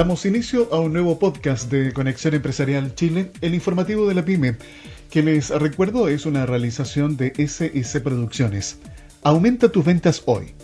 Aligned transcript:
Damos 0.00 0.24
inicio 0.24 0.72
a 0.72 0.80
un 0.80 0.94
nuevo 0.94 1.18
podcast 1.18 1.70
de 1.70 1.92
Conexión 1.92 2.32
Empresarial 2.32 2.94
Chile, 2.94 3.32
el 3.42 3.52
informativo 3.52 4.08
de 4.08 4.14
la 4.14 4.24
PyME, 4.24 4.56
que 5.10 5.22
les 5.22 5.50
recuerdo 5.50 6.08
es 6.08 6.24
una 6.24 6.46
realización 6.46 7.18
de 7.18 7.34
SS 7.36 8.00
Producciones. 8.00 8.78
Aumenta 9.22 9.70
tus 9.70 9.84
ventas 9.84 10.22
hoy. 10.24 10.54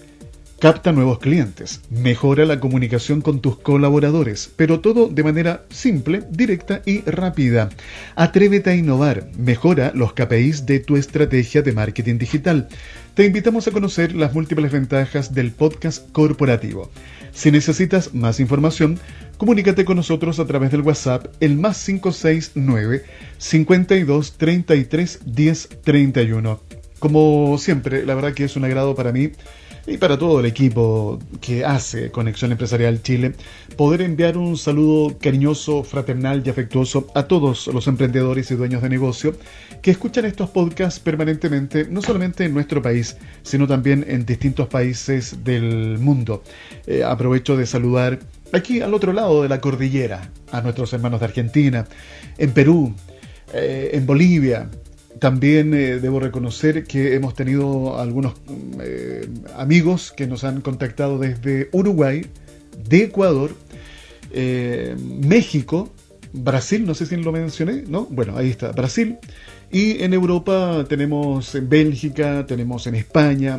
Capta 0.59 0.91
nuevos 0.91 1.19
clientes, 1.19 1.83
mejora 1.91 2.47
la 2.47 2.61
comunicación 2.61 3.21
con 3.21 3.41
tus 3.41 3.59
colaboradores, 3.59 4.51
pero 4.57 4.81
todo 4.81 5.09
de 5.09 5.23
manera 5.23 5.67
simple, 5.69 6.23
directa 6.31 6.81
y 6.87 7.03
rápida. 7.03 7.69
Atrévete 8.15 8.71
a 8.71 8.75
innovar, 8.75 9.29
mejora 9.37 9.93
los 9.95 10.15
KPIs 10.15 10.65
de 10.65 10.81
tu 10.81 10.97
estrategia 10.97 11.61
de 11.61 11.73
marketing 11.73 12.17
digital. 12.17 12.69
Te 13.13 13.27
invitamos 13.27 13.69
a 13.69 13.71
conocer 13.71 14.15
las 14.15 14.33
múltiples 14.33 14.73
ventajas 14.73 15.35
del 15.35 15.53
podcast 15.53 16.11
corporativo. 16.13 16.91
Si 17.33 17.51
necesitas 17.51 18.15
más 18.15 18.41
información, 18.41 18.99
comunícate 19.37 19.85
con 19.85 19.97
nosotros 19.97 20.39
a 20.39 20.47
través 20.47 20.71
del 20.71 20.83
WhatsApp 20.83 21.27
el 21.41 21.57
más 21.57 21.85
569 21.85 23.05
52 23.39 24.33
33 24.33 25.21
10 25.27 25.69
31. 25.83 26.61
Como 26.99 27.59
siempre, 27.59 28.07
la 28.07 28.15
verdad 28.15 28.33
que 28.33 28.45
es 28.45 28.57
un 28.57 28.65
agrado 28.65 28.95
para 28.95 29.13
mí 29.13 29.33
y 29.87 29.99
para 29.99 30.19
todo 30.19 30.41
el 30.41 30.47
equipo 30.47 31.19
que 31.41 31.65
hace 31.65 32.11
Conexión 32.11 32.51
Empresarial 32.51 33.03
Chile, 33.03 33.35
poder 33.77 34.03
enviar 34.03 34.37
un 34.37 34.57
saludo 34.57 35.17
cariñoso, 35.19 35.85
fraternal 35.85 36.43
y 36.45 36.51
afectuoso 36.51 37.07
a 37.15 37.25
todos 37.25 37.69
los 37.69 37.87
emprendedores 37.87 38.51
y 38.51 38.57
dueños 38.57 38.83
de 38.83 38.89
negocio 38.89 39.37
que 39.83 39.93
escuchan 39.93 40.25
estos 40.25 40.51
podcasts 40.51 40.99
permanentemente, 40.99 41.87
no 41.89 42.03
solamente 42.03 42.45
en 42.45 42.55
nuestro 42.55 42.83
país, 42.83 43.17
sino 43.43 43.69
también 43.69 44.05
en 44.09 44.27
distintos 44.27 44.67
países 44.67 45.45
del 45.45 45.99
mundo. 45.99 46.43
Eh, 46.87 47.05
aprovecho 47.05 47.57
de 47.57 47.67
saludar 47.67 48.19
aquí 48.53 48.81
al 48.81 48.95
otro 48.95 49.13
lado 49.13 49.43
de 49.43 49.49
la 49.49 49.61
cordillera 49.61 50.31
a 50.53 50.61
nuestros 50.61 50.93
hermanos 50.93 51.21
de 51.21 51.27
Argentina, 51.27 51.87
en 52.39 52.53
Perú, 52.53 52.95
eh, 53.53 53.91
en 53.93 54.07
Bolivia, 54.07 54.69
también 55.19 55.73
eh, 55.75 55.99
debo 55.99 56.21
reconocer 56.21 56.85
que 56.85 57.15
hemos 57.15 57.35
tenido 57.35 57.99
algunos 57.99 58.35
eh, 58.81 59.29
amigos 59.57 60.13
que 60.15 60.27
nos 60.27 60.45
han 60.45 60.61
contactado 60.61 61.19
desde 61.19 61.69
Uruguay, 61.73 62.27
de 62.89 63.05
Ecuador, 63.05 63.53
México, 64.33 65.91
Brasil, 66.35 66.85
no 66.85 66.95
sé 66.95 67.07
si 67.07 67.17
lo 67.17 67.33
mencioné, 67.33 67.85
¿no? 67.89 68.07
Bueno, 68.11 68.37
ahí 68.37 68.51
está, 68.51 68.73
Brasil. 68.73 69.17
Y 69.71 70.03
en 70.03 70.13
Europa 70.13 70.85
tenemos 70.89 71.55
en 71.55 71.69
Bélgica, 71.69 72.45
tenemos 72.47 72.87
en 72.87 72.97
España, 72.97 73.59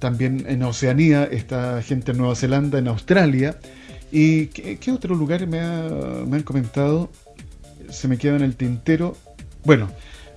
también 0.00 0.44
en 0.48 0.62
Oceanía, 0.62 1.24
está 1.24 1.82
gente 1.82 2.12
en 2.12 2.18
Nueva 2.18 2.34
Zelanda, 2.34 2.78
en 2.78 2.88
Australia. 2.88 3.56
¿Y 4.10 4.46
qué, 4.46 4.92
otro 4.92 5.14
lugar 5.14 5.46
me, 5.46 5.60
me 6.26 6.36
han 6.36 6.42
comentado? 6.42 7.10
Se 7.88 8.08
me 8.08 8.18
queda 8.18 8.36
en 8.36 8.42
el 8.42 8.56
tintero. 8.56 9.16
Bueno, 9.64 9.88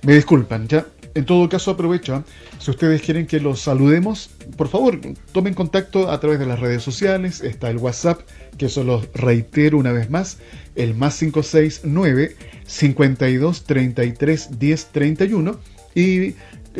me 0.02 0.14
disculpan, 0.14 0.68
ya. 0.68 0.86
En 1.16 1.24
todo 1.24 1.48
caso, 1.48 1.70
aprovecho. 1.70 2.14
¿ah? 2.14 2.24
Si 2.58 2.70
ustedes 2.70 3.00
quieren 3.00 3.26
que 3.26 3.40
los 3.40 3.60
saludemos, 3.60 4.28
por 4.58 4.68
favor, 4.68 5.00
tomen 5.32 5.54
contacto 5.54 6.10
a 6.10 6.20
través 6.20 6.38
de 6.38 6.44
las 6.44 6.60
redes 6.60 6.82
sociales. 6.82 7.40
Está 7.40 7.70
el 7.70 7.78
WhatsApp, 7.78 8.20
que 8.58 8.68
solo 8.68 9.02
reitero 9.14 9.78
una 9.78 9.92
vez 9.92 10.10
más, 10.10 10.36
el 10.74 10.94
más 10.94 11.18
569 11.18 12.36
52 12.66 13.64
33 13.64 14.58
10 14.58 14.86
31. 14.92 15.58
Y 15.94 16.20
eh, 16.20 16.34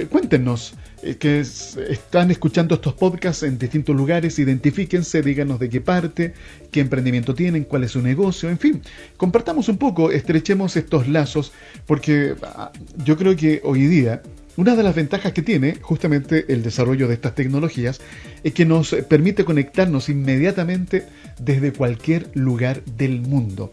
cuéntenos 0.04 0.74
eh, 1.02 1.16
que 1.16 1.40
están 1.40 2.30
escuchando 2.30 2.74
estos 2.74 2.92
podcasts 2.94 3.42
en 3.42 3.58
distintos 3.58 3.96
lugares, 3.96 4.38
identifíquense, 4.38 5.22
díganos 5.22 5.58
de 5.58 5.68
qué 5.68 5.80
parte, 5.80 6.34
qué 6.70 6.80
emprendimiento 6.80 7.34
tienen, 7.34 7.64
cuál 7.64 7.84
es 7.84 7.92
su 7.92 8.02
negocio, 8.02 8.50
en 8.50 8.58
fin, 8.58 8.82
compartamos 9.16 9.68
un 9.68 9.78
poco, 9.78 10.10
estrechemos 10.10 10.76
estos 10.76 11.08
lazos, 11.08 11.52
porque 11.86 12.34
ah, 12.42 12.70
yo 13.04 13.16
creo 13.16 13.34
que 13.34 13.60
hoy 13.64 13.86
día 13.86 14.22
una 14.56 14.74
de 14.74 14.82
las 14.82 14.94
ventajas 14.94 15.32
que 15.32 15.42
tiene 15.42 15.76
justamente 15.82 16.46
el 16.48 16.62
desarrollo 16.62 17.08
de 17.08 17.14
estas 17.14 17.34
tecnologías 17.34 18.00
es 18.42 18.54
que 18.54 18.64
nos 18.64 18.94
permite 19.08 19.44
conectarnos 19.44 20.08
inmediatamente 20.08 21.04
desde 21.38 21.72
cualquier 21.72 22.30
lugar 22.32 22.82
del 22.84 23.20
mundo. 23.20 23.70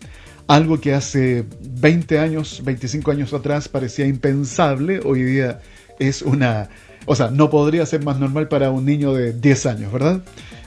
Algo 0.47 0.81
que 0.81 0.93
hace 0.93 1.45
20 1.61 2.19
años, 2.19 2.61
25 2.65 3.11
años 3.11 3.33
atrás 3.33 3.69
parecía 3.69 4.05
impensable, 4.05 4.99
hoy 5.05 5.23
día 5.23 5.61
es 5.99 6.21
una 6.21 6.69
o 7.05 7.15
sea, 7.15 7.29
no 7.29 7.49
podría 7.49 7.85
ser 7.85 8.03
más 8.03 8.19
normal 8.19 8.47
para 8.47 8.71
un 8.71 8.85
niño 8.85 9.13
de 9.13 9.33
10 9.33 9.65
años, 9.65 9.91
¿verdad? 9.91 10.21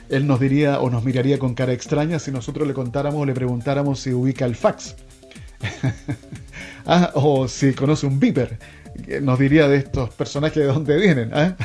Él 0.09 0.27
nos 0.27 0.39
diría 0.39 0.79
o 0.79 0.89
nos 0.89 1.03
miraría 1.03 1.39
con 1.39 1.55
cara 1.55 1.73
extraña 1.73 2.19
si 2.19 2.31
nosotros 2.31 2.67
le 2.67 2.73
contáramos 2.73 3.21
o 3.21 3.25
le 3.25 3.33
preguntáramos 3.33 3.99
si 3.99 4.13
ubica 4.13 4.45
el 4.45 4.55
fax. 4.55 4.95
ah, 6.85 7.11
o 7.15 7.47
si 7.47 7.73
conoce 7.73 8.05
un 8.05 8.19
beeper. 8.19 8.57
Nos 9.21 9.37
diría 9.37 9.67
de 9.67 9.77
estos 9.77 10.11
personajes 10.11 10.57
de 10.57 10.65
dónde 10.65 10.97
vienen. 10.97 11.31
¿ah? 11.33 11.55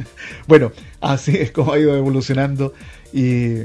bueno, 0.46 0.72
así 1.00 1.36
es 1.36 1.52
como 1.52 1.72
ha 1.72 1.78
ido 1.78 1.96
evolucionando 1.96 2.74
y 3.12 3.58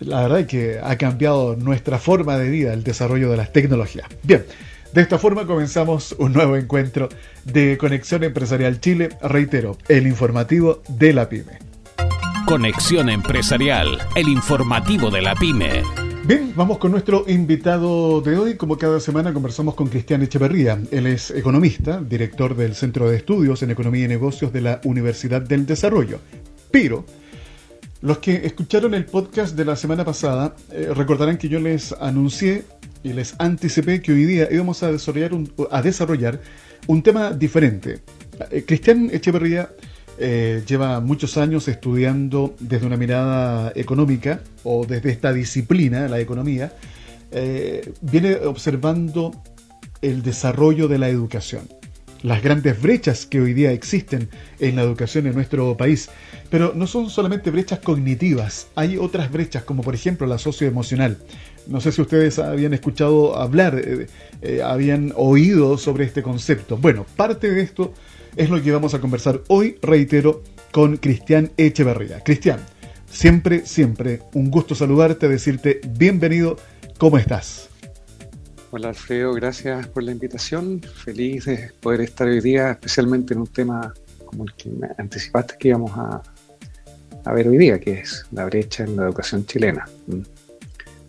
la 0.00 0.22
verdad 0.22 0.40
es 0.40 0.46
que 0.46 0.80
ha 0.82 0.96
cambiado 0.96 1.56
nuestra 1.56 1.98
forma 1.98 2.38
de 2.38 2.50
vida 2.50 2.72
el 2.72 2.84
desarrollo 2.84 3.30
de 3.30 3.36
las 3.36 3.52
tecnologías. 3.52 4.06
Bien, 4.22 4.44
de 4.92 5.00
esta 5.00 5.18
forma 5.18 5.46
comenzamos 5.46 6.14
un 6.18 6.32
nuevo 6.32 6.56
encuentro 6.56 7.08
de 7.44 7.78
Conexión 7.78 8.24
Empresarial 8.24 8.80
Chile, 8.80 9.10
reitero, 9.22 9.78
el 9.88 10.06
informativo 10.06 10.82
de 10.88 11.12
la 11.12 11.28
pyme. 11.28 11.58
Conexión 12.46 13.08
Empresarial, 13.08 13.98
el 14.14 14.28
informativo 14.28 15.10
de 15.10 15.22
la 15.22 15.34
pyme. 15.34 15.82
Bien, 16.24 16.52
vamos 16.54 16.78
con 16.78 16.92
nuestro 16.92 17.24
invitado 17.26 18.20
de 18.20 18.36
hoy. 18.36 18.56
Como 18.56 18.76
cada 18.76 19.00
semana 19.00 19.32
conversamos 19.32 19.74
con 19.74 19.88
Cristian 19.88 20.22
Echeverría. 20.22 20.78
Él 20.90 21.06
es 21.06 21.30
economista, 21.30 22.00
director 22.00 22.54
del 22.54 22.74
Centro 22.74 23.08
de 23.08 23.16
Estudios 23.16 23.62
en 23.62 23.70
Economía 23.70 24.04
y 24.04 24.08
Negocios 24.08 24.52
de 24.52 24.60
la 24.60 24.80
Universidad 24.84 25.40
del 25.40 25.66
Desarrollo. 25.66 26.20
Pero 26.70 27.04
los 28.02 28.18
que 28.18 28.46
escucharon 28.46 28.94
el 28.94 29.04
podcast 29.04 29.56
de 29.56 29.64
la 29.64 29.76
semana 29.76 30.04
pasada 30.04 30.54
eh, 30.70 30.90
recordarán 30.94 31.38
que 31.38 31.48
yo 31.48 31.58
les 31.60 31.92
anuncié 31.92 32.64
y 33.02 33.12
les 33.12 33.34
anticipé 33.38 34.00
que 34.00 34.12
hoy 34.12 34.24
día 34.24 34.48
íbamos 34.50 34.82
a 34.82 34.92
desarrollar 34.92 35.34
un, 35.34 35.52
a 35.70 35.82
desarrollar 35.82 36.40
un 36.86 37.02
tema 37.02 37.30
diferente. 37.30 38.00
Eh, 38.50 38.64
Cristian 38.66 39.10
Echeverría 39.12 39.70
eh, 40.18 40.62
lleva 40.66 41.00
muchos 41.00 41.36
años 41.36 41.68
estudiando 41.68 42.54
desde 42.60 42.86
una 42.86 42.96
mirada 42.96 43.72
económica 43.74 44.40
o 44.62 44.86
desde 44.86 45.10
esta 45.10 45.32
disciplina, 45.32 46.06
la 46.08 46.20
economía, 46.20 46.72
eh, 47.30 47.92
viene 48.02 48.36
observando 48.36 49.32
el 50.02 50.22
desarrollo 50.22 50.86
de 50.88 50.98
la 50.98 51.08
educación, 51.08 51.68
las 52.22 52.42
grandes 52.42 52.80
brechas 52.80 53.24
que 53.24 53.40
hoy 53.40 53.54
día 53.54 53.72
existen 53.72 54.28
en 54.58 54.76
la 54.76 54.82
educación 54.82 55.26
en 55.26 55.34
nuestro 55.34 55.76
país. 55.76 56.10
Pero 56.50 56.72
no 56.74 56.86
son 56.86 57.08
solamente 57.08 57.50
brechas 57.50 57.78
cognitivas, 57.78 58.68
hay 58.74 58.98
otras 58.98 59.32
brechas 59.32 59.64
como 59.64 59.82
por 59.82 59.94
ejemplo 59.94 60.26
la 60.26 60.38
socioemocional. 60.38 61.18
No 61.66 61.80
sé 61.80 61.92
si 61.92 62.02
ustedes 62.02 62.38
habían 62.38 62.74
escuchado 62.74 63.36
hablar, 63.38 63.78
eh, 63.78 64.06
eh, 64.42 64.62
habían 64.62 65.12
oído 65.16 65.78
sobre 65.78 66.04
este 66.04 66.22
concepto. 66.22 66.76
Bueno, 66.76 67.06
parte 67.16 67.50
de 67.50 67.62
esto 67.62 67.92
es 68.36 68.50
lo 68.50 68.60
que 68.62 68.72
vamos 68.72 68.94
a 68.94 69.00
conversar 69.00 69.42
hoy, 69.48 69.78
reitero, 69.80 70.42
con 70.72 70.96
Cristian 70.96 71.52
Echeverría. 71.56 72.20
Cristian, 72.20 72.60
siempre, 73.10 73.64
siempre 73.66 74.20
un 74.34 74.50
gusto 74.50 74.74
saludarte, 74.74 75.28
decirte 75.28 75.80
bienvenido, 75.86 76.56
¿cómo 76.98 77.18
estás? 77.18 77.68
Hola 78.70 78.88
Alfredo, 78.88 79.34
gracias 79.34 79.86
por 79.88 80.02
la 80.02 80.12
invitación. 80.12 80.80
Feliz 80.80 81.44
de 81.44 81.70
poder 81.80 82.00
estar 82.00 82.26
hoy 82.26 82.40
día, 82.40 82.70
especialmente 82.70 83.34
en 83.34 83.40
un 83.40 83.46
tema 83.46 83.92
como 84.24 84.44
el 84.44 84.54
que 84.54 84.70
me 84.70 84.88
anticipaste 84.96 85.56
que 85.58 85.68
íbamos 85.68 85.92
a, 85.94 86.22
a 87.24 87.32
ver 87.34 87.48
hoy 87.48 87.58
día, 87.58 87.78
que 87.78 88.00
es 88.00 88.24
la 88.32 88.46
brecha 88.46 88.84
en 88.84 88.96
la 88.96 89.04
educación 89.04 89.44
chilena. 89.44 89.86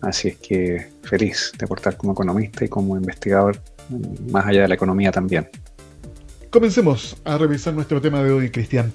Así 0.04 0.28
es 0.28 0.36
que 0.36 0.86
feliz 1.02 1.52
de 1.58 1.64
aportar 1.64 1.96
como 1.96 2.12
economista 2.12 2.64
y 2.64 2.68
como 2.68 2.96
investigador 2.96 3.60
más 4.30 4.46
allá 4.46 4.62
de 4.62 4.68
la 4.68 4.74
economía 4.74 5.10
también. 5.10 5.48
Comencemos 6.50 7.16
a 7.24 7.38
revisar 7.38 7.74
nuestro 7.74 8.00
tema 8.00 8.22
de 8.22 8.32
hoy, 8.32 8.50
Cristian. 8.50 8.92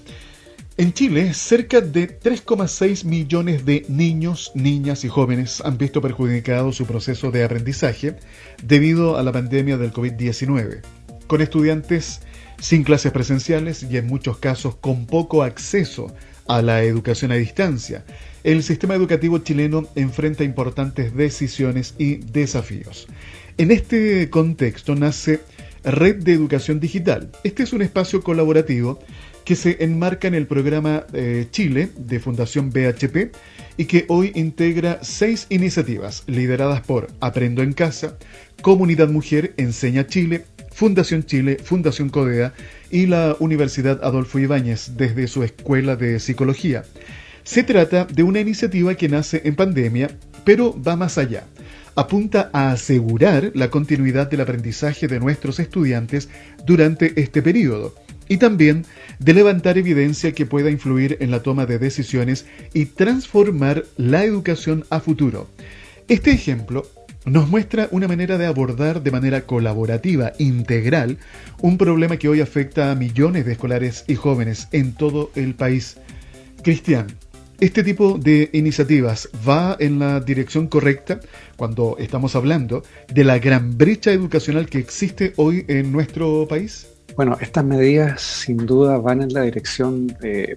En 0.78 0.94
Chile, 0.94 1.34
cerca 1.34 1.82
de 1.82 2.20
3,6 2.20 3.04
millones 3.04 3.66
de 3.66 3.86
niños, 3.90 4.52
niñas 4.56 5.04
y 5.04 5.10
jóvenes 5.10 5.62
han 5.66 5.78
visto 5.78 6.02
perjudicado 6.02 6.72
su 6.72 6.86
proceso 6.86 7.32
de 7.32 7.44
aprendizaje 7.44 8.16
debido 8.64 9.18
a 9.18 9.24
la 9.24 9.34
pandemia 9.34 9.78
del 9.78 9.92
COVID-19, 9.92 10.82
con 11.28 11.42
estudiantes 11.42 12.22
sin 12.60 12.84
clases 12.84 13.12
presenciales 13.12 13.84
y 13.84 13.98
en 13.98 14.08
muchos 14.08 14.38
casos 14.38 14.76
con 14.76 15.06
poco 15.06 15.44
acceso 15.44 16.14
a 16.48 16.62
la 16.62 16.82
educación 16.84 17.34
a 17.34 17.36
distancia, 17.36 18.06
el 18.44 18.64
sistema 18.64 18.96
educativo 18.96 19.40
chileno 19.40 19.88
enfrenta 19.96 20.44
importantes 20.44 21.16
decisiones 21.16 21.96
y 21.98 22.16
desafíos. 22.16 23.08
En 23.58 23.72
este 23.72 24.30
contexto 24.30 24.96
nace 24.96 25.42
Red 25.84 26.24
de 26.24 26.34
Educación 26.34 26.80
Digital. 26.80 27.32
Este 27.44 27.64
es 27.64 27.74
un 27.74 27.82
espacio 27.82 28.22
colaborativo 28.22 29.00
que 29.46 29.56
se 29.56 29.84
enmarca 29.84 30.28
en 30.28 30.36
el 30.36 30.48
programa 30.48 31.06
eh, 31.14 31.48
Chile 31.52 31.90
de 31.98 32.20
Fundación 32.20 32.70
BHP 32.70 33.36
y 33.78 33.86
que 33.86 34.06
hoy 34.08 34.32
integra 34.36 35.00
seis 35.02 35.48
iniciativas 35.50 36.24
lideradas 36.28 36.82
por 36.82 37.08
Aprendo 37.20 37.64
en 37.64 37.74
Casa, 37.74 38.18
Comunidad 38.62 39.10
Mujer 39.10 39.54
Enseña 39.58 40.06
Chile, 40.06 40.46
Fundación 40.72 41.26
Chile, 41.26 41.58
Fundación 41.64 42.10
Codea 42.10 42.54
y 42.92 43.08
la 43.08 43.36
Universidad 43.40 44.04
Adolfo 44.04 44.40
Ibáñez 44.40 44.92
desde 44.98 45.28
su 45.28 45.44
Escuela 45.44 45.96
de 45.96 46.20
Psicología. 46.20 46.84
Se 47.50 47.64
trata 47.64 48.06
de 48.06 48.22
una 48.22 48.42
iniciativa 48.42 48.94
que 48.94 49.10
nace 49.10 49.42
en 49.44 49.56
pandemia, 49.56 50.12
pero 50.44 50.80
va 50.80 50.96
más 50.96 51.18
allá. 51.18 51.46
Apunta 51.96 52.52
a 52.54 52.70
asegurar 52.70 53.52
la 53.56 53.72
continuidad 53.72 54.30
del 54.30 54.42
aprendizaje 54.42 55.08
de 55.08 55.20
nuestros 55.20 55.60
estudiantes 55.60 56.30
durante 56.68 57.20
este 57.20 57.42
periodo 57.42 57.96
y 58.28 58.38
también 58.38 58.86
de 59.18 59.34
levantar 59.34 59.80
evidencia 59.80 60.32
que 60.34 60.46
pueda 60.46 60.70
influir 60.70 61.18
en 61.22 61.32
la 61.32 61.42
toma 61.42 61.66
de 61.66 61.80
decisiones 61.80 62.46
y 62.76 62.86
transformar 62.86 63.84
la 63.98 64.24
educación 64.24 64.86
a 64.92 65.00
futuro. 65.00 65.50
Este 66.08 66.30
ejemplo 66.30 66.86
nos 67.26 67.50
muestra 67.50 67.88
una 67.90 68.08
manera 68.08 68.38
de 68.38 68.46
abordar 68.46 69.02
de 69.02 69.10
manera 69.10 69.42
colaborativa, 69.48 70.34
integral, 70.38 71.18
un 71.62 71.80
problema 71.80 72.18
que 72.18 72.30
hoy 72.30 72.42
afecta 72.42 72.92
a 72.92 72.96
millones 72.96 73.48
de 73.48 73.54
escolares 73.54 74.06
y 74.08 74.14
jóvenes 74.14 74.68
en 74.72 74.94
todo 74.94 75.32
el 75.34 75.56
país. 75.56 75.98
Cristian, 76.62 77.08
¿este 77.60 77.84
tipo 77.84 78.18
de 78.18 78.50
iniciativas 78.54 79.30
va 79.48 79.76
en 79.80 80.00
la 80.00 80.20
dirección 80.20 80.68
correcta 80.68 81.20
cuando 81.58 81.98
estamos 82.00 82.36
hablando 82.36 82.84
de 83.14 83.24
la 83.24 83.40
gran 83.40 83.78
brecha 83.78 84.12
educacional 84.12 84.70
que 84.70 84.80
existe 84.80 85.34
hoy 85.36 85.66
en 85.68 85.92
nuestro 85.92 86.48
país? 86.48 86.88
Bueno, 87.16 87.38
estas 87.42 87.66
medidas 87.66 88.22
sin 88.22 88.66
duda 88.66 88.98
van 88.98 89.22
en 89.22 89.34
la 89.34 89.42
dirección 89.42 90.08
de 90.08 90.56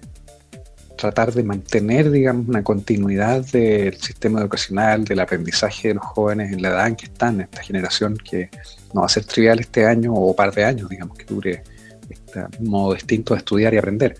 tratar 0.95 1.33
de 1.33 1.43
mantener, 1.43 2.09
digamos, 2.09 2.47
una 2.47 2.63
continuidad 2.63 3.45
del 3.47 3.97
sistema 3.97 4.39
educacional, 4.39 5.03
del 5.03 5.19
aprendizaje 5.19 5.89
de 5.89 5.93
los 5.95 6.05
jóvenes 6.05 6.53
en 6.53 6.61
la 6.61 6.69
edad 6.69 6.87
en 6.87 6.95
que 6.95 7.05
están, 7.05 7.35
en 7.35 7.41
esta 7.41 7.63
generación 7.63 8.17
que 8.17 8.49
no 8.93 9.01
va 9.01 9.07
a 9.07 9.09
ser 9.09 9.25
trivial 9.25 9.59
este 9.59 9.85
año 9.85 10.13
o 10.13 10.33
par 10.35 10.53
de 10.53 10.63
años, 10.63 10.89
digamos, 10.89 11.17
que 11.17 11.25
dure 11.25 11.63
este 12.09 12.45
modo 12.61 12.93
distinto 12.93 13.33
de 13.33 13.39
estudiar 13.39 13.73
y 13.73 13.77
aprender. 13.77 14.15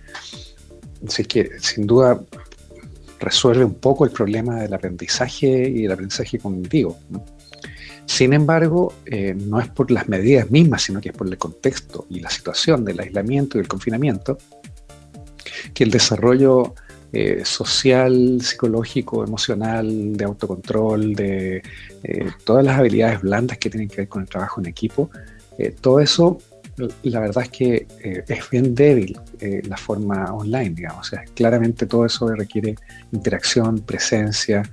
Así 1.07 1.25
que, 1.25 1.51
sin 1.59 1.85
duda, 1.85 2.19
resuelve 3.23 3.65
un 3.65 3.75
poco 3.75 4.05
el 4.05 4.11
problema 4.11 4.61
del 4.61 4.73
aprendizaje 4.73 5.69
y 5.69 5.85
el 5.85 5.91
aprendizaje 5.91 6.37
cognitivo. 6.37 6.99
Sin 8.05 8.33
embargo, 8.33 8.93
eh, 9.05 9.33
no 9.33 9.59
es 9.59 9.69
por 9.69 9.89
las 9.89 10.09
medidas 10.09 10.51
mismas, 10.51 10.83
sino 10.83 10.99
que 10.99 11.09
es 11.09 11.15
por 11.15 11.27
el 11.27 11.37
contexto 11.37 12.05
y 12.09 12.19
la 12.19 12.29
situación 12.29 12.83
del 12.83 12.99
aislamiento 12.99 13.57
y 13.57 13.61
el 13.61 13.67
confinamiento, 13.67 14.37
que 15.73 15.83
el 15.85 15.91
desarrollo 15.91 16.75
eh, 17.13 17.43
social, 17.45 18.39
psicológico, 18.41 19.23
emocional, 19.23 20.17
de 20.17 20.25
autocontrol, 20.25 21.15
de 21.15 21.63
eh, 22.03 22.31
todas 22.43 22.65
las 22.65 22.77
habilidades 22.77 23.21
blandas 23.21 23.57
que 23.57 23.69
tienen 23.69 23.87
que 23.87 23.97
ver 23.97 24.07
con 24.09 24.23
el 24.23 24.27
trabajo 24.27 24.59
en 24.59 24.67
equipo, 24.67 25.09
todo 25.81 25.99
eso, 25.99 26.39
la 27.03 27.19
verdad 27.19 27.43
es 27.43 27.49
que 27.49 27.87
es 28.27 28.49
bien 28.49 28.73
débil 28.73 29.19
la 29.67 29.77
forma 29.77 30.33
online, 30.33 30.71
digamos. 30.71 31.07
O 31.07 31.09
sea, 31.09 31.23
claramente 31.35 31.85
todo 31.85 32.05
eso 32.05 32.27
requiere 32.29 32.75
interacción, 33.11 33.79
presencia, 33.79 34.63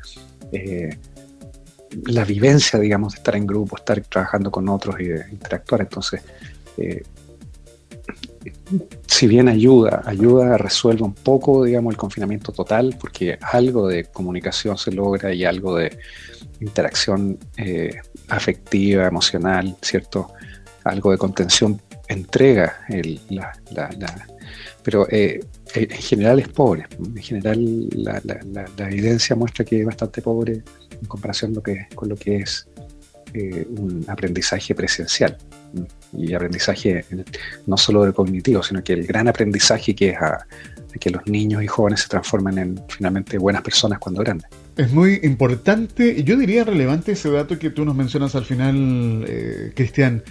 la 2.06 2.24
vivencia, 2.24 2.78
digamos, 2.78 3.14
de 3.14 3.18
estar 3.18 3.36
en 3.36 3.46
grupo, 3.46 3.76
estar 3.76 4.00
trabajando 4.02 4.50
con 4.50 4.68
otros 4.68 5.00
y 5.00 5.04
de 5.04 5.24
interactuar. 5.30 5.82
Entonces, 5.82 6.22
eh, 6.76 7.02
si 9.06 9.26
bien 9.26 9.48
ayuda, 9.48 10.02
ayuda, 10.06 10.56
resuelve 10.56 11.02
un 11.02 11.14
poco, 11.14 11.64
digamos, 11.64 11.92
el 11.92 11.96
confinamiento 11.96 12.52
total, 12.52 12.96
porque 12.98 13.38
algo 13.40 13.88
de 13.88 14.04
comunicación 14.04 14.78
se 14.78 14.92
logra 14.92 15.34
y 15.34 15.44
algo 15.44 15.76
de 15.76 15.98
interacción 16.60 17.38
eh, 17.56 17.96
afectiva, 18.28 19.06
emocional, 19.06 19.76
¿cierto? 19.82 20.32
Algo 20.84 21.10
de 21.10 21.18
contención 21.18 21.80
entrega 22.10 22.76
la, 23.28 23.52
pero 24.82 25.06
eh, 25.10 25.40
en 25.74 25.88
general 25.90 26.40
es 26.40 26.48
pobre. 26.48 26.86
En 26.98 27.22
general 27.22 27.88
la, 27.92 28.20
la, 28.24 28.88
evidencia 28.90 29.36
muestra 29.36 29.64
que 29.64 29.80
es 29.80 29.86
bastante 29.86 30.22
pobre 30.22 30.62
en 30.90 31.08
comparación 31.08 31.54
lo 31.54 31.62
que, 31.62 31.86
con 31.94 32.08
lo 32.08 32.16
que 32.16 32.36
es 32.38 32.68
eh, 33.34 33.66
un 33.76 34.04
aprendizaje 34.08 34.74
presencial 34.74 35.36
y 36.12 36.34
aprendizaje 36.34 37.04
no 37.66 37.76
solo 37.76 38.04
de 38.04 38.12
cognitivo, 38.12 38.62
sino 38.62 38.82
que 38.82 38.94
el 38.94 39.06
gran 39.06 39.28
aprendizaje 39.28 39.94
que 39.94 40.10
es 40.10 40.16
a, 40.16 40.46
que 40.98 41.10
los 41.10 41.24
niños 41.26 41.62
y 41.62 41.68
jóvenes 41.68 42.00
se 42.00 42.08
transformen 42.08 42.58
en 42.58 42.82
finalmente 42.88 43.38
buenas 43.38 43.62
personas 43.62 44.00
cuando 44.00 44.20
grandes. 44.22 44.50
Es 44.76 44.90
muy 44.90 45.20
importante 45.22 46.24
yo 46.24 46.36
diría 46.36 46.64
relevante 46.64 47.12
ese 47.12 47.30
dato 47.30 47.58
que 47.58 47.70
tú 47.70 47.84
nos 47.84 47.94
mencionas 47.94 48.34
al 48.34 48.44
final, 48.44 49.24
eh, 49.28 49.72
Cristian. 49.76 50.22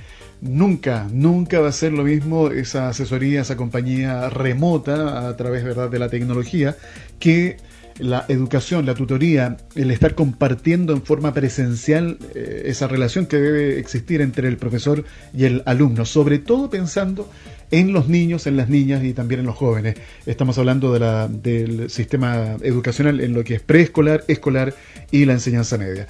Nunca, 0.41 1.07
nunca 1.11 1.59
va 1.59 1.67
a 1.67 1.73
ser 1.73 1.91
lo 1.91 2.03
mismo 2.03 2.49
esa 2.49 2.89
asesoría, 2.89 3.41
esa 3.41 3.57
compañía 3.57 4.29
remota 4.29 5.27
a 5.27 5.35
través 5.35 5.65
¿verdad? 5.65 5.89
de 5.89 5.99
la 5.99 6.09
tecnología 6.09 6.77
que 7.19 7.57
la 7.99 8.25
educación, 8.29 8.85
la 8.85 8.95
tutoría, 8.95 9.57
el 9.75 9.91
estar 9.91 10.15
compartiendo 10.15 10.93
en 10.93 11.03
forma 11.03 11.33
presencial 11.33 12.17
eh, 12.33 12.63
esa 12.65 12.87
relación 12.87 13.25
que 13.25 13.37
debe 13.37 13.79
existir 13.79 14.21
entre 14.21 14.47
el 14.47 14.57
profesor 14.57 15.03
y 15.33 15.43
el 15.43 15.63
alumno, 15.65 16.05
sobre 16.05 16.39
todo 16.39 16.69
pensando 16.69 17.29
en 17.71 17.93
los 17.93 18.07
niños, 18.07 18.47
en 18.47 18.57
las 18.57 18.69
niñas 18.69 19.03
y 19.03 19.13
también 19.13 19.41
en 19.41 19.45
los 19.45 19.55
jóvenes. 19.55 19.95
Estamos 20.25 20.57
hablando 20.57 20.93
de 20.93 20.99
la, 20.99 21.27
del 21.27 21.89
sistema 21.89 22.55
educacional 22.61 23.19
en 23.19 23.33
lo 23.33 23.43
que 23.43 23.55
es 23.55 23.61
preescolar, 23.61 24.23
escolar 24.27 24.73
y 25.11 25.25
la 25.25 25.33
enseñanza 25.33 25.77
media. 25.77 26.07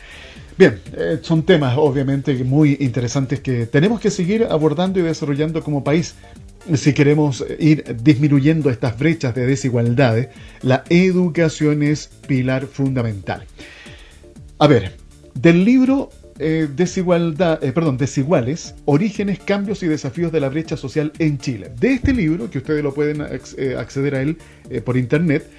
Bien, 0.60 0.78
eh, 0.92 1.20
son 1.22 1.44
temas 1.44 1.76
obviamente 1.78 2.34
muy 2.44 2.76
interesantes 2.82 3.40
que 3.40 3.66
tenemos 3.66 4.02
que 4.02 4.12
seguir 4.12 4.44
abordando 4.44 5.00
y 5.00 5.04
desarrollando 5.04 5.64
como 5.64 5.86
país 5.86 6.16
si 6.74 6.92
queremos 6.92 7.46
ir 7.60 7.96
disminuyendo 8.04 8.70
estas 8.70 9.00
brechas 9.00 9.34
de 9.34 9.46
desigualdades, 9.46 10.28
la 10.62 10.84
educación 10.90 11.82
es 11.82 12.10
pilar 12.28 12.66
fundamental. 12.68 13.46
A 14.58 14.68
ver, 14.68 14.98
del 15.34 15.64
libro 15.64 16.10
eh, 16.40 16.68
Desigualdad, 16.76 17.64
eh, 17.64 17.72
perdón, 17.72 17.98
Desiguales, 17.98 18.76
Orígenes, 18.84 19.40
Cambios 19.40 19.82
y 19.82 19.88
Desafíos 19.88 20.34
de 20.34 20.42
la 20.42 20.50
Brecha 20.50 20.76
Social 20.76 21.14
en 21.20 21.38
Chile. 21.38 21.72
De 21.80 21.94
este 21.94 22.12
libro, 22.12 22.50
que 22.50 22.58
ustedes 22.58 22.84
lo 22.84 22.94
pueden 22.94 23.22
eh, 23.22 23.78
acceder 23.78 24.14
a 24.14 24.22
él 24.22 24.38
por 24.84 24.98
internet, 24.98 25.50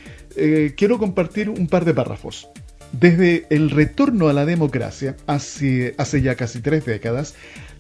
quiero 0.77 0.99
compartir 0.99 1.49
un 1.49 1.67
par 1.69 1.87
de 1.87 1.95
párrafos. 1.95 2.51
Desde 2.93 3.47
el 3.51 3.71
retorno 3.71 4.29
a 4.29 4.33
la 4.33 4.45
democracia, 4.45 5.17
hace, 5.27 5.95
ya 6.23 6.35
casi 6.35 6.61
tres 6.61 6.85
décadas, 6.85 7.35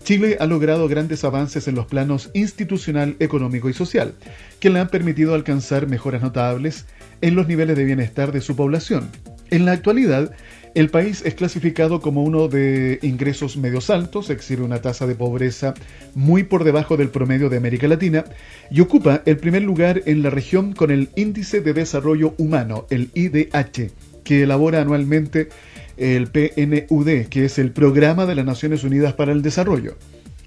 Chile 0.04 0.36
ha 0.40 0.46
logrado 0.46 0.88
grandes 0.88 1.24
avances 1.24 1.66
en 1.68 1.74
los 1.74 1.86
planos 1.86 2.30
institucional, 2.32 3.16
económico 3.18 3.68
y 3.68 3.74
social, 3.74 4.14
que 4.60 4.70
le 4.70 4.78
han 4.78 4.88
permitido 4.88 5.34
alcanzar 5.34 5.88
mejoras 5.88 6.22
notables 6.22 6.86
en 7.20 7.34
los 7.34 7.48
niveles 7.48 7.76
de 7.76 7.84
bienestar 7.84 8.32
de 8.32 8.40
su 8.40 8.54
población. 8.54 9.10
En 9.50 9.66
la 9.66 9.72
actualidad, 9.72 10.32
el 10.76 10.90
país 10.90 11.22
es 11.26 11.34
clasificado 11.34 12.00
como 12.00 12.22
uno 12.22 12.46
de 12.46 13.00
ingresos 13.02 13.56
medios 13.56 13.90
altos, 13.90 14.30
exhibe 14.30 14.62
una 14.62 14.80
tasa 14.80 15.08
de 15.08 15.16
pobreza 15.16 15.74
muy 16.14 16.44
por 16.44 16.62
debajo 16.62 16.96
del 16.96 17.08
promedio 17.08 17.48
de 17.48 17.56
América 17.56 17.88
Latina 17.88 18.24
y 18.70 18.80
ocupa 18.80 19.22
el 19.26 19.38
primer 19.38 19.62
lugar 19.62 20.02
en 20.06 20.22
la 20.22 20.30
región 20.30 20.72
con 20.72 20.92
el 20.92 21.10
Índice 21.16 21.60
de 21.60 21.72
Desarrollo 21.72 22.34
Humano, 22.38 22.86
el 22.90 23.10
IDH, 23.14 23.90
que 24.30 24.44
elabora 24.44 24.80
anualmente 24.80 25.48
el 25.96 26.28
PNUD, 26.28 27.26
que 27.30 27.46
es 27.46 27.58
el 27.58 27.72
Programa 27.72 28.26
de 28.26 28.36
las 28.36 28.44
Naciones 28.44 28.84
Unidas 28.84 29.14
para 29.14 29.32
el 29.32 29.42
Desarrollo. 29.42 29.96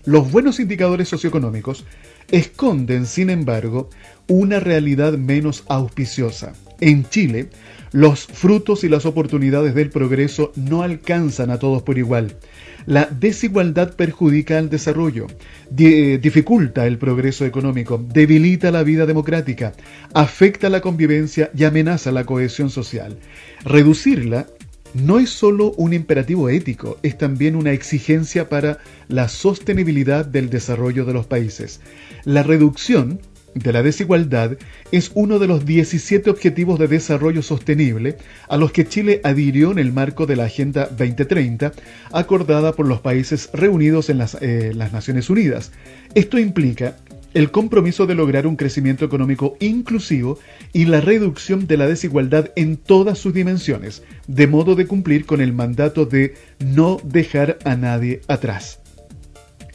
Los 0.06 0.32
buenos 0.32 0.62
indicadores 0.62 1.10
socioeconómicos 1.10 1.84
esconden, 2.32 3.06
sin 3.06 3.30
embargo, 3.30 3.90
una 4.30 4.62
realidad 4.62 5.18
menos 5.18 5.66
auspiciosa. 5.68 6.54
En 6.80 7.10
Chile, 7.10 7.50
los 7.92 8.25
frutos 8.25 8.86
y 8.86 8.88
las 8.88 9.06
oportunidades 9.06 9.75
del 9.75 9.90
progreso 9.90 10.54
no 10.56 10.82
alcanzan 10.82 11.52
a 11.52 11.60
todos 11.60 11.84
por 11.84 11.98
igual. 11.98 12.38
La 12.86 13.06
desigualdad 13.06 13.96
perjudica 13.96 14.58
al 14.58 14.70
desarrollo, 14.70 15.28
dificulta 15.70 16.86
el 16.86 16.98
progreso 16.98 17.46
económico, 17.46 17.98
debilita 17.98 18.72
la 18.72 18.84
vida 18.84 19.06
democrática, 19.06 19.74
afecta 20.13 20.70
la 20.70 20.82
convivencia 20.82 21.50
y 21.56 21.63
amenaza 21.63 22.12
la 22.12 22.25
cohesión 22.25 22.70
social. 22.70 23.18
Reducirla 23.63 24.48
no 24.94 25.20
es 25.20 25.30
solo 25.30 25.72
un 25.78 25.94
imperativo 25.94 26.50
ético, 26.50 27.00
es 27.02 27.18
también 27.18 27.56
una 27.56 27.72
exigencia 27.72 28.48
para 28.48 28.78
la 29.08 29.28
sostenibilidad 29.28 30.25
del 30.25 30.50
desarrollo 30.50 31.06
de 31.06 31.13
los 31.13 31.25
países. 31.25 31.82
La 32.25 32.44
reducción 32.44 33.20
de 33.55 33.74
la 33.74 33.83
desigualdad 33.83 34.57
es 34.91 35.12
uno 35.13 35.39
de 35.39 35.48
los 35.48 35.65
17 35.65 36.29
Objetivos 36.29 36.79
de 36.79 36.88
Desarrollo 36.88 37.41
Sostenible 37.41 38.17
a 38.48 38.57
los 38.57 38.72
que 38.72 38.88
Chile 38.88 39.22
adhirió 39.24 39.72
en 39.72 39.79
el 39.79 39.93
marco 39.93 40.25
de 40.25 40.36
la 40.36 40.45
Agenda 40.45 40.88
2030 40.88 41.74
acordada 42.12 42.74
por 42.74 42.88
los 42.88 43.01
países 43.01 43.50
reunidos 43.53 44.10
en 44.10 44.17
las, 44.17 44.38
eh, 44.41 44.72
las 44.75 44.93
Naciones 44.93 45.29
Unidas. 45.29 45.72
Esto 46.15 46.39
implica 46.39 46.98
el 47.33 47.51
compromiso 47.51 48.05
de 48.05 48.15
lograr 48.15 48.45
un 48.45 48.55
crecimiento 48.55 49.05
económico 49.05 49.57
inclusivo 49.60 50.39
y 50.72 50.86
la 50.86 51.01
reducción 51.01 51.65
de 51.67 51.77
la 51.77 51.88
desigualdad 51.88 52.51
en 52.55 52.77
todas 52.77 53.17
sus 53.17 53.33
dimensiones, 53.33 54.03
de 54.27 54.48
modo 54.48 54.75
de 54.75 54.86
cumplir 54.86 55.25
con 55.25 55.41
el 55.41 55.53
mandato 55.53 56.05
de 56.05 56.36
no 56.60 57.00
dejar 57.03 57.57
a 57.65 57.75
nadie 57.75 58.22
atrás. 58.27 58.79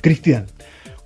Cristian, 0.01 0.47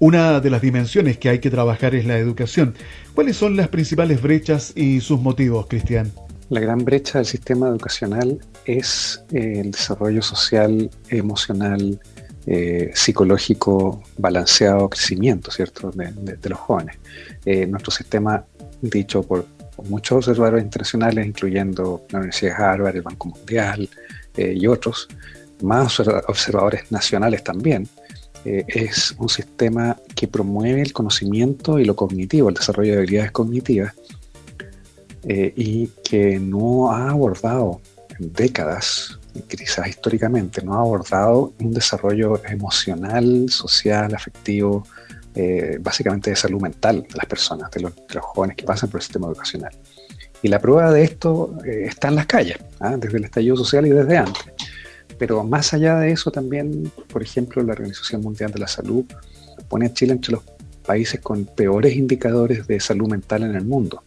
una 0.02 0.40
de 0.40 0.50
las 0.50 0.60
dimensiones 0.60 1.16
que 1.16 1.28
hay 1.28 1.38
que 1.38 1.48
trabajar 1.48 1.94
es 1.94 2.04
la 2.04 2.18
educación. 2.18 2.74
¿Cuáles 3.14 3.36
son 3.36 3.56
las 3.56 3.68
principales 3.68 4.20
brechas 4.20 4.72
y 4.74 5.00
sus 5.00 5.20
motivos, 5.20 5.66
Cristian? 5.68 6.10
La 6.48 6.58
gran 6.58 6.84
brecha 6.84 7.18
del 7.18 7.26
sistema 7.26 7.68
educacional 7.68 8.40
es 8.64 9.22
eh, 9.32 9.60
el 9.60 9.70
desarrollo 9.70 10.20
social, 10.20 10.90
emocional, 11.08 12.00
eh, 12.48 12.90
psicológico 12.92 14.02
balanceado 14.18 14.90
crecimiento, 14.90 15.52
¿cierto?, 15.52 15.92
de, 15.92 16.48
los 16.48 16.58
jóvenes. 16.58 16.96
Eh, 17.46 17.64
nuestro 17.66 17.92
sistema, 17.92 18.44
dicho 18.80 19.22
por, 19.22 19.46
muchos 19.84 20.26
observadores 20.26 20.64
internacionales, 20.64 21.24
incluyendo 21.24 22.06
la 22.10 22.18
Universidad 22.18 22.56
de 22.56 22.64
Harvard, 22.64 22.96
el 22.96 23.02
Banco 23.02 23.28
Mundial 23.28 23.88
y 24.36 24.66
otros, 24.66 25.08
más 25.62 26.00
observadores 26.00 26.90
nacionales 26.90 27.44
también, 27.44 27.88
es 28.44 29.14
un 29.18 29.28
sistema 29.28 29.96
que 30.14 30.26
promueve 30.28 30.82
el 30.82 30.92
conocimiento 30.92 31.78
y 31.78 31.84
lo 31.84 31.94
cognitivo, 31.94 32.48
el 32.48 32.54
desarrollo 32.54 32.92
de 32.92 32.98
habilidades 32.98 33.32
cognitivas, 33.32 33.94
y 35.24 35.86
que 36.02 36.40
no 36.40 36.90
ha 36.90 37.10
abordado 37.10 37.80
en 38.18 38.32
décadas 38.32 39.18
quizás 39.48 39.88
históricamente 39.88 40.62
no 40.62 40.74
ha 40.74 40.80
abordado 40.80 41.52
un 41.60 41.72
desarrollo 41.72 42.42
emocional, 42.44 43.46
social, 43.48 44.14
afectivo, 44.14 44.86
eh, 45.34 45.78
básicamente 45.80 46.30
de 46.30 46.36
salud 46.36 46.60
mental 46.60 47.02
de 47.02 47.16
las 47.16 47.26
personas, 47.26 47.70
de 47.70 47.80
los, 47.80 47.92
jóvenes 48.20 48.56
que 48.56 48.64
pasan 48.64 48.90
por 48.90 49.00
el 49.00 49.02
sistema 49.02 49.28
educacional. 49.28 49.72
Y 50.42 50.48
la 50.48 50.58
prueba 50.58 50.90
de 50.90 51.04
esto 51.04 51.56
eh, 51.64 51.84
está 51.86 52.08
en 52.08 52.16
las 52.16 52.26
calles, 52.26 52.58
¿ah? 52.80 52.96
desde 52.96 53.16
el 53.18 53.24
estallido 53.24 53.56
social 53.56 53.86
y 53.86 53.90
desde 53.90 54.16
antes. 54.16 54.44
Pero 55.18 55.44
más 55.44 55.72
allá 55.74 55.98
de 55.98 56.12
eso 56.12 56.30
también, 56.30 56.90
por 57.08 57.22
ejemplo, 57.22 57.62
la 57.62 57.72
Organización 57.72 58.22
Mundial 58.22 58.52
de 58.52 58.60
la 58.60 58.68
Salud 58.68 59.04
pone 59.68 59.86
a 59.86 59.92
Chile 59.92 60.12
entre 60.12 60.32
los 60.32 60.42
países 60.84 61.20
con 61.20 61.44
peores 61.44 61.94
indicadores 61.96 62.66
de 62.66 62.80
salud 62.80 63.08
mental 63.08 63.44
en 63.44 63.54
el 63.54 63.64
mundo 63.64 64.02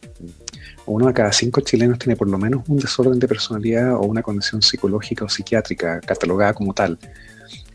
uno 0.87 1.07
de 1.07 1.13
cada 1.13 1.31
cinco 1.31 1.61
chilenos 1.61 1.99
tiene 1.99 2.15
por 2.15 2.29
lo 2.29 2.37
menos 2.37 2.63
un 2.67 2.77
desorden 2.77 3.19
de 3.19 3.27
personalidad 3.27 3.95
o 3.95 4.01
una 4.01 4.21
condición 4.21 4.61
psicológica 4.61 5.25
o 5.25 5.29
psiquiátrica 5.29 5.99
catalogada 5.99 6.53
como 6.53 6.73
tal. 6.73 6.97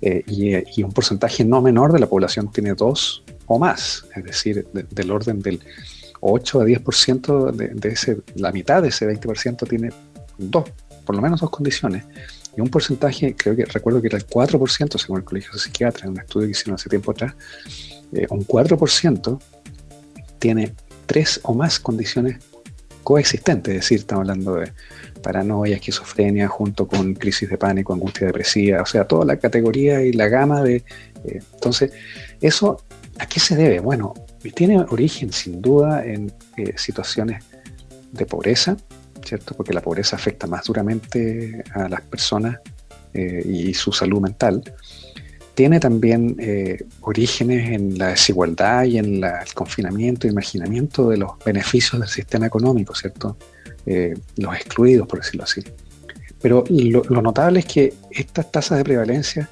Eh, 0.03 0.25
y, 0.27 0.83
un 0.83 0.93
porcentaje 0.93 1.45
no 1.45 1.61
menor 1.61 1.93
de 1.93 1.99
la 1.99 2.07
población 2.07 2.51
tiene 2.51 2.75
dos 2.75 3.23
o 3.47 3.59
más, 3.59 4.07
es 4.17 4.25
decir, 4.25 4.67
del 4.73 5.11
orden 5.11 5.41
del 5.41 5.61
8 6.21 6.61
a 6.61 6.65
10% 6.65 7.53
de, 7.53 7.69
de 7.69 8.23
la 8.37 8.51
mitad 8.53 8.81
de 8.81 8.89
ese 8.89 9.07
20% 9.07 9.69
tiene 9.69 9.91
dos, 10.39 10.65
por 11.05 11.17
lo 11.17 11.23
menos 11.23 11.41
dos 11.41 11.51
condiciones. 11.51 12.05
Y 12.57 12.61
un 12.61 12.69
porcentaje, 12.69 13.35
creo 13.37 13.55
que 13.55 13.65
recuerdo 13.65 14.01
que 14.01 14.09
era 14.09 14.19
el 14.19 14.27
4%, 14.27 14.99
según 14.99 15.19
el 15.19 15.25
Colegio 15.25 15.53
de 15.53 15.59
Psiquiatras, 15.59 16.05
en 16.05 16.11
un 16.11 16.21
estudio 16.21 16.47
que 16.47 16.53
hicieron 16.53 16.75
hace 16.75 16.89
tiempo 16.89 17.13
atrás, 17.13 17.35
eh, 18.13 18.27
un 18.31 18.47
4% 18.47 19.41
tiene 20.39 20.75
tres 21.07 21.41
o 21.45 21.55
más 21.55 21.79
condiciones 21.79 22.39
coexistente, 23.03 23.73
es 23.73 23.79
decir, 23.79 23.99
estamos 23.99 24.23
hablando 24.23 24.57
de 24.57 24.73
paranoia, 25.23 25.77
esquizofrenia, 25.77 26.49
junto 26.49 26.87
con 26.87 27.15
crisis 27.15 27.49
de 27.49 27.59
pánico, 27.59 27.93
angustia 27.93 28.27
depresiva, 28.27 28.83
o 28.83 28.87
sea, 28.87 29.07
toda 29.07 29.25
la 29.25 29.37
categoría 29.37 30.03
y 30.03 30.13
la 30.13 30.29
gama 30.29 30.63
de... 30.63 30.77
Eh, 31.25 31.41
entonces, 31.55 31.93
¿eso 32.41 32.83
a 33.19 33.27
qué 33.27 33.41
se 33.41 33.57
debe? 33.57 33.81
Bueno, 33.81 34.15
tiene 34.55 34.79
origen 34.79 35.33
sin 35.33 35.61
duda 35.61 36.05
en 36.05 36.33
eh, 36.57 36.75
situaciones 36.77 37.45
de 38.13 38.27
pobreza, 38.27 38.77
¿cierto? 39.25 39.55
Porque 39.55 39.73
la 39.73 39.81
pobreza 39.81 40.17
afecta 40.17 40.47
más 40.47 40.65
duramente 40.65 41.63
a 41.75 41.89
las 41.89 42.03
personas 42.03 42.59
eh, 43.13 43.43
y 43.47 43.75
su 43.75 43.93
salud 43.93 44.21
mental 44.21 44.63
tiene 45.55 45.79
también 45.79 46.37
eh, 46.39 46.87
orígenes 47.03 47.71
en 47.71 47.99
la 47.99 48.09
desigualdad 48.09 48.85
y 48.85 48.99
en 48.99 49.23
el 49.23 49.55
confinamiento 49.55 50.27
y 50.27 50.31
imaginamiento 50.31 51.11
de 51.11 51.19
los 51.19 51.33
beneficios 51.45 52.01
del 52.01 52.09
sistema 52.09 52.47
económico, 52.47 52.95
¿cierto? 52.95 53.37
Eh, 53.85 54.15
los 54.37 54.55
excluidos, 54.55 55.07
por 55.07 55.21
decirlo 55.21 55.45
así. 55.45 55.63
Pero 56.41 56.65
lo, 56.71 57.03
notable 57.21 57.61
es 57.61 57.67
que 57.67 57.93
estas 58.11 58.51
tasas 58.51 58.79
de 58.79 58.85
prevalencia 58.85 59.51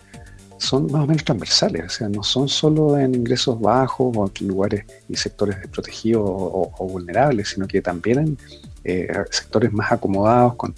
son 0.56 0.90
más 0.90 1.04
o 1.04 1.06
menos 1.06 1.24
transversales, 1.24 1.84
o 1.84 1.90
sea, 1.90 2.08
no 2.08 2.22
son 2.22 2.48
solo 2.48 2.98
en 2.98 3.14
ingresos 3.14 3.60
bajos 3.60 4.16
o 4.16 4.32
en 4.40 4.48
lugares 4.48 4.84
y 5.08 5.14
sectores 5.14 5.58
desprotegidos 5.58 6.24
o, 6.24 6.88
vulnerables, 6.90 7.48
sino 7.48 7.68
que 7.68 7.82
también 7.82 8.18
en 8.18 8.38
eh, 8.84 9.08
sectores 9.30 9.72
más 9.72 9.92
acomodados, 9.92 10.54
con 10.56 10.74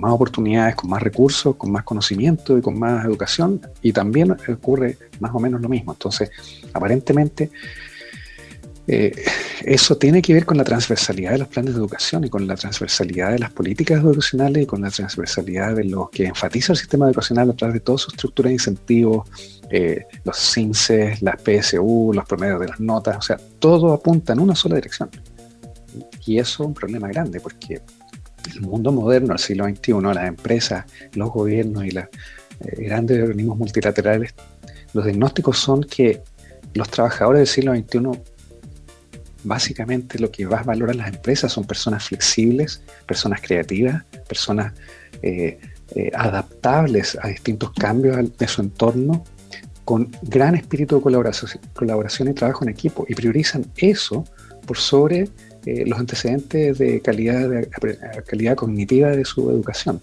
más 0.00 0.12
oportunidades, 0.12 0.74
con 0.76 0.90
más 0.90 1.02
recursos, 1.02 1.56
con 1.56 1.72
más 1.72 1.82
conocimiento 1.82 2.58
y 2.58 2.60
con 2.60 2.78
más 2.78 3.04
educación, 3.04 3.60
y 3.82 3.92
también 3.92 4.36
ocurre 4.48 4.98
más 5.20 5.34
o 5.34 5.40
menos 5.40 5.60
lo 5.60 5.68
mismo. 5.68 5.92
Entonces, 5.92 6.30
aparentemente, 6.72 7.50
eh, 8.90 9.12
eso 9.64 9.98
tiene 9.98 10.22
que 10.22 10.32
ver 10.32 10.46
con 10.46 10.56
la 10.56 10.64
transversalidad 10.64 11.32
de 11.32 11.38
los 11.38 11.48
planes 11.48 11.74
de 11.74 11.78
educación 11.78 12.24
y 12.24 12.30
con 12.30 12.46
la 12.46 12.56
transversalidad 12.56 13.32
de 13.32 13.38
las 13.38 13.50
políticas 13.50 14.00
educacionales 14.00 14.62
y 14.62 14.66
con 14.66 14.80
la 14.80 14.90
transversalidad 14.90 15.76
de 15.76 15.84
lo 15.84 16.08
que 16.08 16.24
enfatiza 16.24 16.72
el 16.72 16.78
sistema 16.78 17.06
educacional 17.06 17.50
a 17.50 17.52
través 17.52 17.74
de 17.74 17.80
toda 17.80 17.98
su 17.98 18.10
estructura 18.10 18.48
de 18.48 18.54
incentivos, 18.54 19.28
eh, 19.70 20.06
los 20.24 20.38
CINCES, 20.38 21.20
las 21.20 21.36
PSU, 21.42 22.12
los 22.14 22.24
promedios 22.24 22.60
de 22.60 22.68
las 22.68 22.80
notas, 22.80 23.18
o 23.18 23.22
sea, 23.22 23.36
todo 23.58 23.92
apunta 23.92 24.32
en 24.32 24.40
una 24.40 24.56
sola 24.56 24.76
dirección. 24.76 25.10
Y 26.26 26.38
eso 26.38 26.62
es 26.62 26.66
un 26.68 26.74
problema 26.74 27.08
grande 27.08 27.40
porque 27.40 27.80
el 28.54 28.60
mundo 28.62 28.92
moderno, 28.92 29.32
el 29.32 29.38
siglo 29.38 29.64
XXI, 29.64 29.92
las 30.14 30.28
empresas, 30.28 30.84
los 31.12 31.30
gobiernos 31.30 31.84
y 31.84 31.90
los 31.90 32.04
eh, 32.04 32.84
grandes 32.84 33.22
organismos 33.22 33.58
multilaterales, 33.58 34.34
los 34.94 35.04
diagnósticos 35.04 35.58
son 35.58 35.84
que 35.84 36.22
los 36.74 36.88
trabajadores 36.88 37.40
del 37.40 37.46
siglo 37.46 37.74
XXI, 37.74 38.20
básicamente 39.44 40.18
lo 40.18 40.30
que 40.30 40.46
va 40.46 40.58
a 40.58 40.62
valorar 40.62 40.96
las 40.96 41.08
empresas 41.08 41.52
son 41.52 41.64
personas 41.64 42.04
flexibles, 42.04 42.82
personas 43.06 43.40
creativas, 43.40 44.04
personas 44.26 44.72
eh, 45.22 45.58
eh, 45.94 46.10
adaptables 46.14 47.16
a 47.22 47.28
distintos 47.28 47.72
cambios 47.72 48.36
de 48.36 48.48
su 48.48 48.60
entorno, 48.60 49.24
con 49.84 50.10
gran 50.22 50.54
espíritu 50.54 50.96
de 50.96 51.02
colaboración, 51.02 51.50
colaboración 51.72 52.28
y 52.28 52.34
trabajo 52.34 52.64
en 52.64 52.70
equipo, 52.70 53.06
y 53.08 53.14
priorizan 53.14 53.64
eso 53.76 54.24
por 54.66 54.76
sobre 54.76 55.30
eh, 55.68 55.84
los 55.86 55.98
antecedentes 55.98 56.78
de 56.78 57.00
calidad, 57.00 57.48
de 57.48 57.68
calidad 58.26 58.56
cognitiva 58.56 59.10
de 59.10 59.24
su 59.24 59.50
educación. 59.50 60.00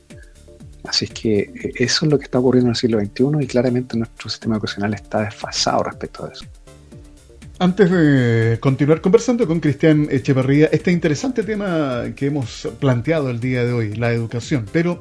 Así 0.84 1.06
es 1.06 1.12
que 1.12 1.40
eh, 1.40 1.74
eso 1.78 2.06
es 2.06 2.12
lo 2.12 2.18
que 2.20 2.26
está 2.26 2.40
ocurriendo 2.40 2.68
en 2.68 2.72
el 2.72 2.76
siglo 2.76 3.00
XXI 3.00 3.44
y 3.44 3.48
claramente 3.48 3.98
nuestro 3.98 4.30
sistema 4.30 4.56
educacional 4.56 4.94
está 4.94 5.24
desfasado 5.24 5.84
respecto 5.84 6.26
a 6.26 6.30
eso. 6.32 6.46
Antes 7.58 7.90
de 7.90 8.58
continuar 8.60 9.02
conversando 9.02 9.48
con 9.48 9.60
Cristian 9.60 10.08
Echeverría, 10.12 10.68
este 10.72 10.92
interesante 10.92 11.42
tema 11.42 12.04
que 12.16 12.28
hemos 12.28 12.68
planteado 12.80 13.30
el 13.30 13.40
día 13.40 13.64
de 13.64 13.72
hoy, 13.72 13.96
la 13.96 14.12
educación, 14.12 14.66
pero 14.72 15.00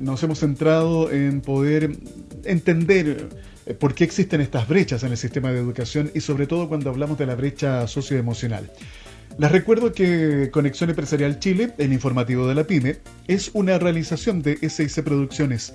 nos 0.00 0.22
hemos 0.24 0.40
centrado 0.40 1.10
en 1.12 1.40
poder 1.40 1.96
entender 2.44 3.28
eh, 3.66 3.74
por 3.74 3.94
qué 3.94 4.04
existen 4.04 4.40
estas 4.40 4.68
brechas 4.68 5.04
en 5.04 5.12
el 5.12 5.16
sistema 5.16 5.52
de 5.52 5.58
educación 5.60 6.10
y 6.14 6.20
sobre 6.20 6.46
todo 6.46 6.68
cuando 6.68 6.90
hablamos 6.90 7.16
de 7.16 7.26
la 7.26 7.36
brecha 7.36 7.86
socioemocional. 7.86 8.70
Les 9.36 9.50
recuerdo 9.50 9.92
que 9.92 10.50
Conexión 10.52 10.90
Empresarial 10.90 11.40
Chile, 11.40 11.72
el 11.78 11.92
informativo 11.92 12.46
de 12.46 12.54
la 12.54 12.64
PyME, 12.64 12.98
es 13.26 13.50
una 13.52 13.78
realización 13.78 14.42
de 14.42 14.56
SIC 14.68 15.02
Producciones. 15.02 15.74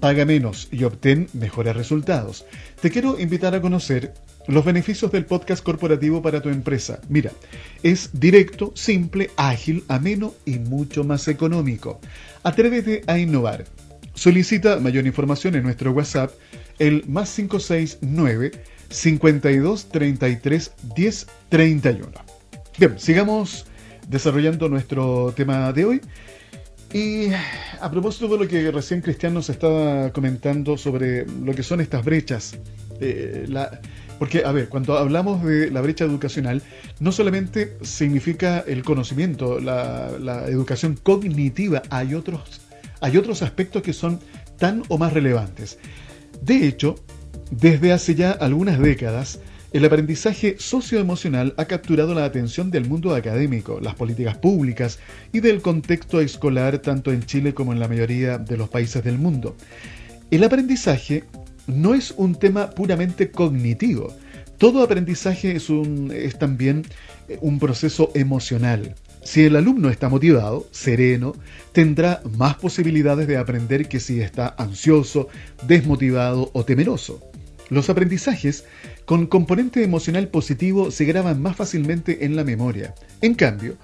Paga 0.00 0.24
menos 0.24 0.66
y 0.72 0.82
obtén 0.82 1.28
mejores 1.32 1.76
resultados. 1.76 2.44
Te 2.80 2.90
quiero 2.90 3.18
invitar 3.20 3.54
a 3.54 3.60
conocer 3.60 4.12
los 4.48 4.64
beneficios 4.64 5.12
del 5.12 5.24
podcast 5.24 5.62
corporativo 5.62 6.20
para 6.20 6.42
tu 6.42 6.48
empresa. 6.48 7.00
Mira, 7.08 7.30
es 7.84 8.10
directo, 8.12 8.72
simple, 8.74 9.30
ágil, 9.36 9.84
ameno 9.86 10.34
y 10.44 10.58
mucho 10.58 11.04
más 11.04 11.28
económico. 11.28 12.00
Atrévete 12.42 13.02
a 13.06 13.18
innovar. 13.18 13.66
Solicita 14.14 14.80
mayor 14.80 15.06
información 15.06 15.54
en 15.54 15.62
nuestro 15.62 15.92
WhatsApp, 15.92 16.32
el 16.80 17.04
más 17.06 17.32
569 17.36 18.50
52 18.90 19.88
33 19.90 20.72
10 20.96 21.26
31. 21.50 22.35
Bien, 22.78 22.98
sigamos 22.98 23.64
desarrollando 24.06 24.68
nuestro 24.68 25.32
tema 25.34 25.72
de 25.72 25.84
hoy. 25.86 26.00
Y 26.92 27.28
a 27.80 27.90
propósito 27.90 28.28
de 28.28 28.44
lo 28.44 28.46
que 28.46 28.70
recién 28.70 29.00
Cristian 29.00 29.32
nos 29.32 29.48
estaba 29.48 30.12
comentando 30.12 30.76
sobre 30.76 31.24
lo 31.26 31.54
que 31.54 31.62
son 31.62 31.80
estas 31.80 32.04
brechas, 32.04 32.58
eh, 33.00 33.46
porque, 34.18 34.44
a 34.44 34.52
ver, 34.52 34.68
cuando 34.68 34.98
hablamos 34.98 35.42
de 35.42 35.70
la 35.70 35.80
brecha 35.80 36.04
educacional, 36.04 36.62
no 37.00 37.12
solamente 37.12 37.78
significa 37.80 38.62
el 38.66 38.84
conocimiento, 38.84 39.58
la, 39.58 40.10
la 40.20 40.46
educación 40.46 40.98
cognitiva, 41.02 41.80
hay 41.88 42.14
otros, 42.14 42.60
hay 43.00 43.16
otros 43.16 43.40
aspectos 43.40 43.82
que 43.82 43.94
son 43.94 44.20
tan 44.58 44.82
o 44.88 44.98
más 44.98 45.14
relevantes. 45.14 45.78
De 46.42 46.66
hecho, 46.66 46.96
desde 47.50 47.92
hace 47.92 48.14
ya 48.14 48.32
algunas 48.32 48.78
décadas, 48.78 49.40
el 49.76 49.84
aprendizaje 49.84 50.56
socioemocional 50.58 51.52
ha 51.58 51.66
capturado 51.66 52.14
la 52.14 52.24
atención 52.24 52.70
del 52.70 52.88
mundo 52.88 53.14
académico, 53.14 53.78
las 53.78 53.94
políticas 53.94 54.38
públicas 54.38 54.98
y 55.34 55.40
del 55.40 55.60
contexto 55.60 56.18
escolar 56.22 56.78
tanto 56.78 57.12
en 57.12 57.24
Chile 57.24 57.52
como 57.52 57.74
en 57.74 57.80
la 57.80 57.86
mayoría 57.86 58.38
de 58.38 58.56
los 58.56 58.70
países 58.70 59.04
del 59.04 59.18
mundo. 59.18 59.54
El 60.30 60.44
aprendizaje 60.44 61.24
no 61.66 61.94
es 61.94 62.14
un 62.16 62.36
tema 62.36 62.70
puramente 62.70 63.30
cognitivo. 63.30 64.14
Todo 64.56 64.82
aprendizaje 64.82 65.56
es, 65.56 65.68
es 65.68 66.38
también 66.38 66.86
eh, 67.28 67.36
un 67.42 67.58
proceso 67.58 68.10
emocional. 68.14 68.94
Si 69.24 69.44
el 69.44 69.56
alumno 69.56 69.90
está 69.90 70.08
motivado, 70.08 70.66
sereno, 70.70 71.34
tendrá 71.72 72.22
más 72.38 72.54
posibilidades 72.54 73.28
de 73.28 73.36
aprender 73.36 73.88
que 73.88 74.00
si 74.00 74.22
está 74.22 74.54
ansioso, 74.56 75.28
desmotivado 75.66 76.48
o 76.54 76.64
temeroso. 76.64 77.20
Los 77.68 77.90
aprendizajes 77.90 78.64
con 79.06 79.26
componente 79.26 79.82
emocional 79.82 80.28
positivo 80.28 80.90
se 80.90 81.04
graban 81.04 81.40
más 81.40 81.56
fácilmente 81.56 82.24
en 82.24 82.36
la 82.36 82.44
memoria. 82.44 82.94
En 83.22 83.34
cambio, 83.34 83.76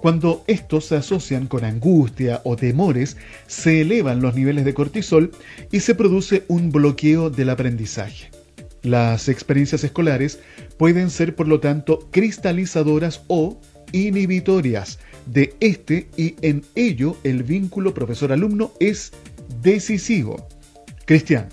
cuando 0.00 0.42
estos 0.46 0.86
se 0.86 0.96
asocian 0.96 1.46
con 1.46 1.64
angustia 1.64 2.40
o 2.44 2.56
temores, 2.56 3.18
se 3.46 3.82
elevan 3.82 4.22
los 4.22 4.34
niveles 4.34 4.64
de 4.64 4.72
cortisol 4.72 5.32
y 5.70 5.80
se 5.80 5.94
produce 5.94 6.44
un 6.48 6.72
bloqueo 6.72 7.28
del 7.28 7.50
aprendizaje. 7.50 8.30
Las 8.82 9.28
experiencias 9.28 9.84
escolares 9.84 10.40
pueden 10.78 11.10
ser, 11.10 11.36
por 11.36 11.46
lo 11.46 11.60
tanto, 11.60 12.08
cristalizadoras 12.10 13.22
o 13.28 13.60
inhibitorias 13.92 14.98
de 15.26 15.54
este 15.60 16.08
y 16.16 16.36
en 16.40 16.64
ello 16.74 17.18
el 17.22 17.42
vínculo 17.42 17.92
profesor-alumno 17.92 18.72
es 18.80 19.12
decisivo. 19.60 20.48
Cristian, 21.04 21.48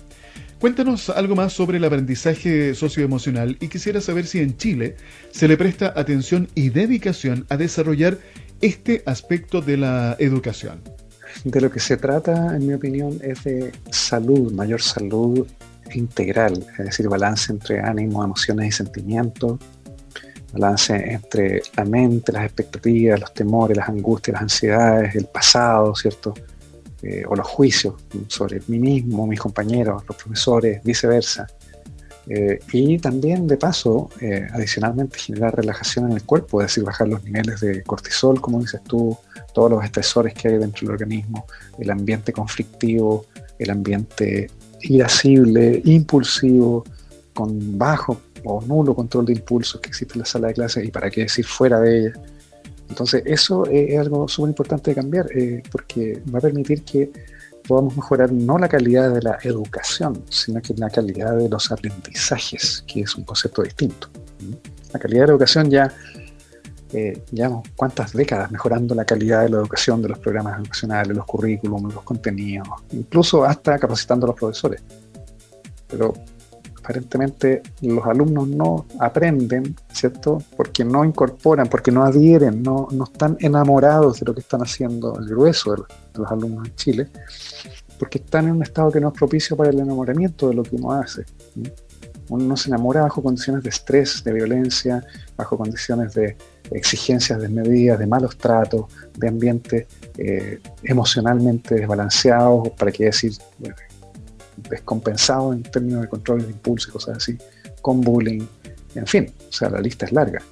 cuéntanos 0.60 1.08
algo 1.10 1.34
más 1.36 1.52
sobre 1.52 1.78
el 1.78 1.84
aprendizaje 1.84 2.74
socioemocional 2.74 3.56
y 3.60 3.68
quisiera 3.68 4.00
saber 4.00 4.26
si 4.26 4.40
en 4.40 4.56
Chile 4.56 4.96
se 5.30 5.48
le 5.48 5.56
presta 5.56 5.92
atención 5.96 6.48
y 6.54 6.70
dedicación 6.70 7.46
a 7.48 7.56
desarrollar 7.56 8.18
este 8.60 9.02
aspecto 9.06 9.60
de 9.60 9.76
la 9.76 10.16
educación. 10.18 10.80
De 11.44 11.60
lo 11.60 11.70
que 11.70 11.78
se 11.78 11.96
trata, 11.96 12.56
en 12.56 12.66
mi 12.66 12.74
opinión, 12.74 13.18
es 13.22 13.44
de 13.44 13.72
salud, 13.90 14.52
mayor 14.52 14.82
salud 14.82 15.46
integral, 15.94 16.66
es 16.78 16.84
decir, 16.86 17.08
balance 17.08 17.52
entre 17.52 17.80
ánimo, 17.80 18.24
emociones 18.24 18.68
y 18.68 18.72
sentimientos, 18.72 19.58
balance 20.52 20.94
entre 20.94 21.62
la 21.76 21.84
mente, 21.84 22.32
las 22.32 22.44
expectativas, 22.44 23.20
los 23.20 23.32
temores, 23.32 23.76
las 23.76 23.88
angustias, 23.88 24.34
las 24.34 24.42
ansiedades, 24.42 25.14
el 25.14 25.26
pasado, 25.26 25.94
¿cierto? 25.94 26.34
Eh, 27.02 27.22
o 27.28 27.36
los 27.36 27.46
juicios 27.46 27.94
sobre 28.26 28.60
mí 28.66 28.78
mismo, 28.80 29.26
mis 29.26 29.38
compañeros, 29.38 30.02
los 30.08 30.16
profesores, 30.16 30.82
viceversa. 30.82 31.46
Eh, 32.28 32.58
y 32.72 32.98
también, 32.98 33.46
de 33.46 33.56
paso, 33.56 34.10
eh, 34.20 34.46
adicionalmente, 34.52 35.18
generar 35.18 35.54
relajación 35.54 36.10
en 36.10 36.16
el 36.16 36.24
cuerpo, 36.24 36.60
es 36.60 36.68
decir, 36.68 36.84
bajar 36.84 37.08
los 37.08 37.22
niveles 37.22 37.60
de 37.60 37.82
cortisol, 37.84 38.40
como 38.40 38.60
dices 38.60 38.82
tú, 38.82 39.16
todos 39.54 39.70
los 39.70 39.84
estresores 39.84 40.34
que 40.34 40.48
hay 40.48 40.58
dentro 40.58 40.86
del 40.86 40.94
organismo, 40.94 41.46
el 41.78 41.90
ambiente 41.90 42.32
conflictivo, 42.32 43.26
el 43.58 43.70
ambiente 43.70 44.50
irascible, 44.82 45.80
impulsivo, 45.84 46.84
con 47.32 47.78
bajo 47.78 48.20
o 48.44 48.60
nulo 48.60 48.94
control 48.94 49.26
de 49.26 49.34
impulsos 49.34 49.80
que 49.80 49.88
existe 49.88 50.14
en 50.14 50.20
la 50.20 50.26
sala 50.26 50.48
de 50.48 50.54
clases 50.54 50.84
y 50.84 50.90
para 50.90 51.10
qué 51.10 51.22
decir 51.22 51.44
fuera 51.46 51.80
de 51.80 51.98
ella. 51.98 52.12
Entonces 52.88 53.22
eso 53.26 53.66
es, 53.66 53.98
algo 53.98 54.28
súper 54.28 54.50
importante 54.50 54.90
de 54.90 54.94
cambiar 54.94 55.26
eh, 55.36 55.62
porque 55.70 56.22
va 56.32 56.38
a 56.38 56.42
permitir 56.42 56.82
que 56.84 57.10
podamos 57.66 57.94
mejorar 57.96 58.32
no 58.32 58.58
la 58.58 58.68
calidad 58.68 59.12
de 59.12 59.22
la 59.22 59.38
educación, 59.42 60.22
sino 60.30 60.60
que 60.62 60.74
la 60.74 60.88
calidad 60.88 61.36
de 61.36 61.48
los 61.48 61.70
aprendizajes, 61.70 62.82
que 62.86 63.02
es 63.02 63.14
un 63.14 63.24
concepto 63.24 63.62
distinto. 63.62 64.08
La 64.92 64.98
calidad 64.98 65.22
de 65.22 65.26
la 65.26 65.32
educación 65.32 65.70
ya 65.70 65.94
eh, 66.94 67.22
llevamos 67.30 67.68
cuántas 67.76 68.14
décadas 68.14 68.50
mejorando 68.50 68.94
la 68.94 69.04
calidad 69.04 69.42
de 69.42 69.50
la 69.50 69.58
educación, 69.58 70.00
de 70.00 70.08
los 70.08 70.18
programas 70.18 70.58
educacionales, 70.58 71.14
los 71.14 71.26
currículums, 71.26 71.92
los 71.94 72.02
contenidos, 72.02 72.66
incluso 72.92 73.44
hasta 73.44 73.78
capacitando 73.78 74.26
a 74.26 74.28
los 74.28 74.36
profesores. 74.36 74.82
Pero 75.86 76.14
aparentemente 76.88 77.62
los 77.82 78.06
alumnos 78.06 78.48
no 78.48 78.86
aprenden, 78.98 79.76
¿cierto? 79.92 80.42
Porque 80.56 80.86
no 80.86 81.04
incorporan, 81.04 81.68
porque 81.68 81.92
no 81.92 82.02
adhieren, 82.02 82.62
no, 82.62 82.88
no 82.90 83.04
están 83.04 83.36
enamorados 83.40 84.20
de 84.20 84.26
lo 84.26 84.32
que 84.32 84.40
están 84.40 84.62
haciendo 84.62 85.18
el 85.18 85.26
grueso 85.26 85.72
de 85.72 85.82
los, 86.14 86.30
alumnos 86.30 86.66
en 86.66 86.74
Chile, 86.76 87.08
porque 87.98 88.18
están 88.18 88.46
en 88.46 88.52
un 88.52 88.62
estado 88.62 88.90
que 88.90 89.00
no 89.00 89.08
es 89.08 89.14
propicio 89.14 89.54
para 89.54 89.68
el 89.68 89.78
enamoramiento 89.78 90.48
de 90.48 90.54
lo 90.54 90.62
que 90.62 90.76
uno 90.76 90.92
hace. 90.92 91.26
Uno 92.30 92.56
se 92.56 92.70
enamora 92.70 93.02
bajo 93.02 93.22
condiciones 93.22 93.62
de 93.64 93.68
estrés, 93.68 94.24
de 94.24 94.32
violencia, 94.32 95.04
bajo 95.36 95.58
condiciones 95.58 96.14
de 96.14 96.38
exigencias 96.70 97.38
desmedidas, 97.38 97.98
de 97.98 98.06
malos 98.06 98.38
tratos, 98.38 98.86
de 99.14 99.28
ambientes 99.28 99.86
eh, 100.16 100.58
emocionalmente 100.84 101.74
desbalanceados, 101.74 102.70
para 102.70 102.90
qué 102.92 103.06
decir, 103.06 103.32
descompensado 104.68 105.52
en 105.52 105.62
términos 105.62 106.02
de 106.02 106.08
control 106.08 106.42
de 106.42 106.50
impulso 106.50 106.90
y 106.90 106.92
cosas 106.92 107.16
así, 107.18 107.38
con 107.80 108.00
bullying, 108.00 108.46
en 108.94 109.06
fin, 109.06 109.32
o 109.48 109.52
sea, 109.52 109.70
la 109.70 109.80
lista 109.80 110.06
es 110.06 110.12
larga. 110.12 110.42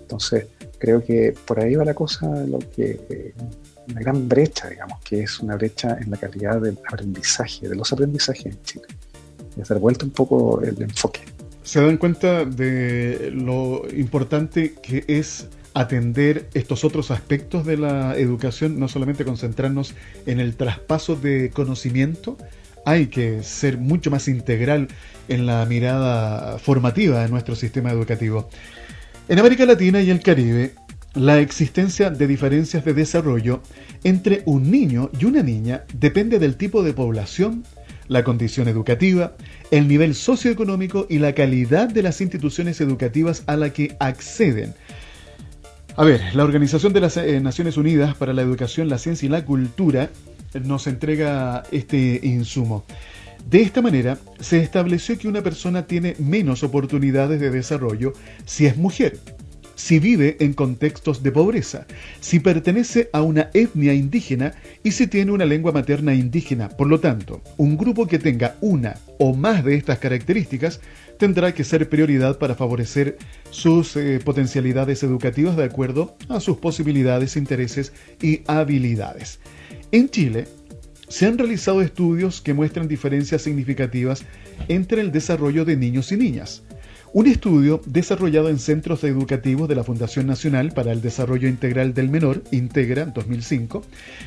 Entonces, 0.00 0.46
creo 0.78 1.04
que 1.04 1.34
por 1.46 1.60
ahí 1.60 1.74
va 1.74 1.84
la 1.84 1.94
cosa, 1.94 2.26
lo 2.46 2.58
que 2.58 3.00
eh, 3.08 3.34
una 3.88 4.00
gran 4.00 4.28
brecha, 4.28 4.68
digamos, 4.68 5.00
que 5.00 5.22
es 5.22 5.40
una 5.40 5.56
brecha 5.56 5.96
en 6.00 6.10
la 6.10 6.16
calidad 6.16 6.60
del 6.60 6.78
aprendizaje, 6.90 7.68
de 7.68 7.74
los 7.74 7.92
aprendizajes 7.92 8.46
en 8.46 8.62
Chile. 8.62 8.86
Es 9.56 9.68
dar 9.68 9.78
vuelta 9.78 10.04
un 10.04 10.10
poco 10.10 10.60
el 10.62 10.80
enfoque. 10.82 11.20
Se 11.62 11.80
dan 11.80 11.96
cuenta 11.96 12.44
de 12.44 13.30
lo 13.32 13.82
importante 13.90 14.74
que 14.74 15.04
es 15.06 15.48
atender 15.72 16.48
estos 16.54 16.84
otros 16.84 17.10
aspectos 17.10 17.66
de 17.66 17.76
la 17.76 18.16
educación, 18.16 18.78
no 18.78 18.88
solamente 18.88 19.24
concentrarnos 19.24 19.94
en 20.26 20.40
el 20.40 20.56
traspaso 20.56 21.16
de 21.16 21.50
conocimiento, 21.50 22.36
hay 22.84 23.06
que 23.06 23.42
ser 23.42 23.78
mucho 23.78 24.10
más 24.10 24.28
integral 24.28 24.88
en 25.28 25.46
la 25.46 25.64
mirada 25.66 26.58
formativa 26.58 27.22
de 27.22 27.28
nuestro 27.28 27.54
sistema 27.54 27.90
educativo. 27.90 28.48
En 29.28 29.38
América 29.38 29.64
Latina 29.64 30.00
y 30.00 30.10
el 30.10 30.20
Caribe, 30.20 30.74
la 31.14 31.38
existencia 31.38 32.10
de 32.10 32.26
diferencias 32.26 32.84
de 32.84 32.92
desarrollo 32.92 33.62
entre 34.02 34.42
un 34.46 34.70
niño 34.70 35.10
y 35.18 35.24
una 35.24 35.42
niña 35.42 35.84
depende 35.94 36.38
del 36.38 36.56
tipo 36.56 36.82
de 36.82 36.92
población, 36.92 37.64
la 38.08 38.24
condición 38.24 38.68
educativa, 38.68 39.34
el 39.70 39.88
nivel 39.88 40.14
socioeconómico 40.14 41.06
y 41.08 41.18
la 41.18 41.32
calidad 41.32 41.88
de 41.88 42.02
las 42.02 42.20
instituciones 42.20 42.80
educativas 42.80 43.44
a 43.46 43.56
la 43.56 43.72
que 43.72 43.96
acceden. 44.00 44.74
A 45.96 46.04
ver, 46.04 46.20
la 46.34 46.42
Organización 46.42 46.92
de 46.92 47.00
las 47.00 47.16
eh, 47.16 47.40
Naciones 47.40 47.76
Unidas 47.76 48.16
para 48.16 48.32
la 48.32 48.42
Educación, 48.42 48.88
la 48.88 48.98
Ciencia 48.98 49.26
y 49.26 49.30
la 49.30 49.44
Cultura 49.44 50.10
nos 50.62 50.86
entrega 50.86 51.62
este 51.70 52.20
insumo. 52.22 52.84
De 53.48 53.60
esta 53.60 53.82
manera, 53.82 54.18
se 54.40 54.60
estableció 54.60 55.18
que 55.18 55.28
una 55.28 55.42
persona 55.42 55.86
tiene 55.86 56.16
menos 56.18 56.62
oportunidades 56.62 57.40
de 57.40 57.50
desarrollo 57.50 58.14
si 58.46 58.64
es 58.66 58.76
mujer, 58.76 59.18
si 59.74 59.98
vive 59.98 60.36
en 60.40 60.54
contextos 60.54 61.22
de 61.22 61.32
pobreza, 61.32 61.86
si 62.20 62.40
pertenece 62.40 63.10
a 63.12 63.22
una 63.22 63.50
etnia 63.52 63.92
indígena 63.92 64.54
y 64.82 64.92
si 64.92 65.06
tiene 65.06 65.32
una 65.32 65.44
lengua 65.44 65.72
materna 65.72 66.14
indígena. 66.14 66.68
Por 66.70 66.88
lo 66.88 67.00
tanto, 67.00 67.42
un 67.56 67.76
grupo 67.76 68.06
que 68.06 68.18
tenga 68.18 68.56
una 68.60 68.96
o 69.18 69.34
más 69.34 69.64
de 69.64 69.74
estas 69.74 69.98
características 69.98 70.80
tendrá 71.18 71.52
que 71.52 71.64
ser 71.64 71.88
prioridad 71.88 72.38
para 72.38 72.54
favorecer 72.54 73.18
sus 73.50 73.96
eh, 73.96 74.20
potencialidades 74.24 75.02
educativas 75.02 75.56
de 75.56 75.64
acuerdo 75.64 76.16
a 76.28 76.40
sus 76.40 76.56
posibilidades, 76.56 77.36
intereses 77.36 77.92
y 78.22 78.40
habilidades. 78.46 79.38
En 79.94 80.10
Chile, 80.10 80.48
se 81.06 81.24
han 81.24 81.38
realizado 81.38 81.80
estudios 81.80 82.40
que 82.40 82.52
muestran 82.52 82.88
diferencias 82.88 83.42
significativas 83.42 84.24
entre 84.66 85.00
el 85.00 85.12
desarrollo 85.12 85.64
de 85.64 85.76
niños 85.76 86.10
y 86.10 86.16
niñas. 86.16 86.64
Un 87.12 87.28
estudio 87.28 87.80
desarrollado 87.86 88.48
en 88.48 88.58
centros 88.58 89.04
educativos 89.04 89.68
de 89.68 89.76
la 89.76 89.84
Fundación 89.84 90.26
Nacional 90.26 90.72
para 90.72 90.90
el 90.90 91.00
Desarrollo 91.00 91.46
Integral 91.46 91.94
del 91.94 92.08
Menor, 92.08 92.42
Integra 92.50 93.04
2005, 93.04 93.84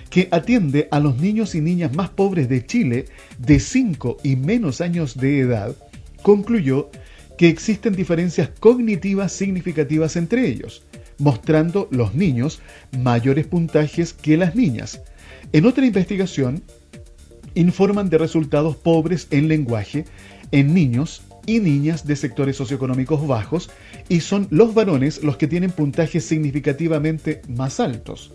que 0.10 0.30
atiende 0.32 0.88
a 0.90 1.02
los 1.02 1.18
niños 1.18 1.54
y 1.54 1.60
niñas 1.60 1.94
más 1.94 2.12
pobres 2.12 2.48
de 2.48 2.66
Chile 2.66 3.08
de 3.38 3.60
5 3.60 4.20
y 4.24 4.38
menos 4.38 4.80
años 4.80 5.18
de 5.18 5.42
edad, 5.42 5.76
concluyó 6.22 6.90
que 7.38 7.50
existen 7.50 7.94
diferencias 7.94 8.52
cognitivas 8.62 9.34
significativas 9.34 10.16
entre 10.16 10.48
ellos, 10.48 10.86
mostrando 11.18 11.90
los 11.92 12.16
niños 12.16 12.62
mayores 12.98 13.48
puntajes 13.48 14.14
que 14.14 14.38
las 14.38 14.56
niñas, 14.56 15.02
en 15.54 15.66
otra 15.66 15.86
investigación, 15.86 16.64
informan 17.56 18.10
de 18.10 18.18
resultados 18.18 18.76
pobres 18.76 19.28
en 19.32 19.48
lenguaje 19.48 20.06
en 20.52 20.74
niños 20.74 21.24
y 21.46 21.60
niñas 21.60 22.06
de 22.06 22.16
sectores 22.16 22.58
socioeconómicos 22.58 23.26
bajos 23.26 23.70
y 24.10 24.20
son 24.20 24.48
los 24.52 24.74
varones 24.74 25.24
los 25.24 25.38
que 25.38 25.48
tienen 25.48 25.72
puntajes 25.72 26.26
significativamente 26.26 27.42
más 27.48 27.80
altos. 27.80 28.34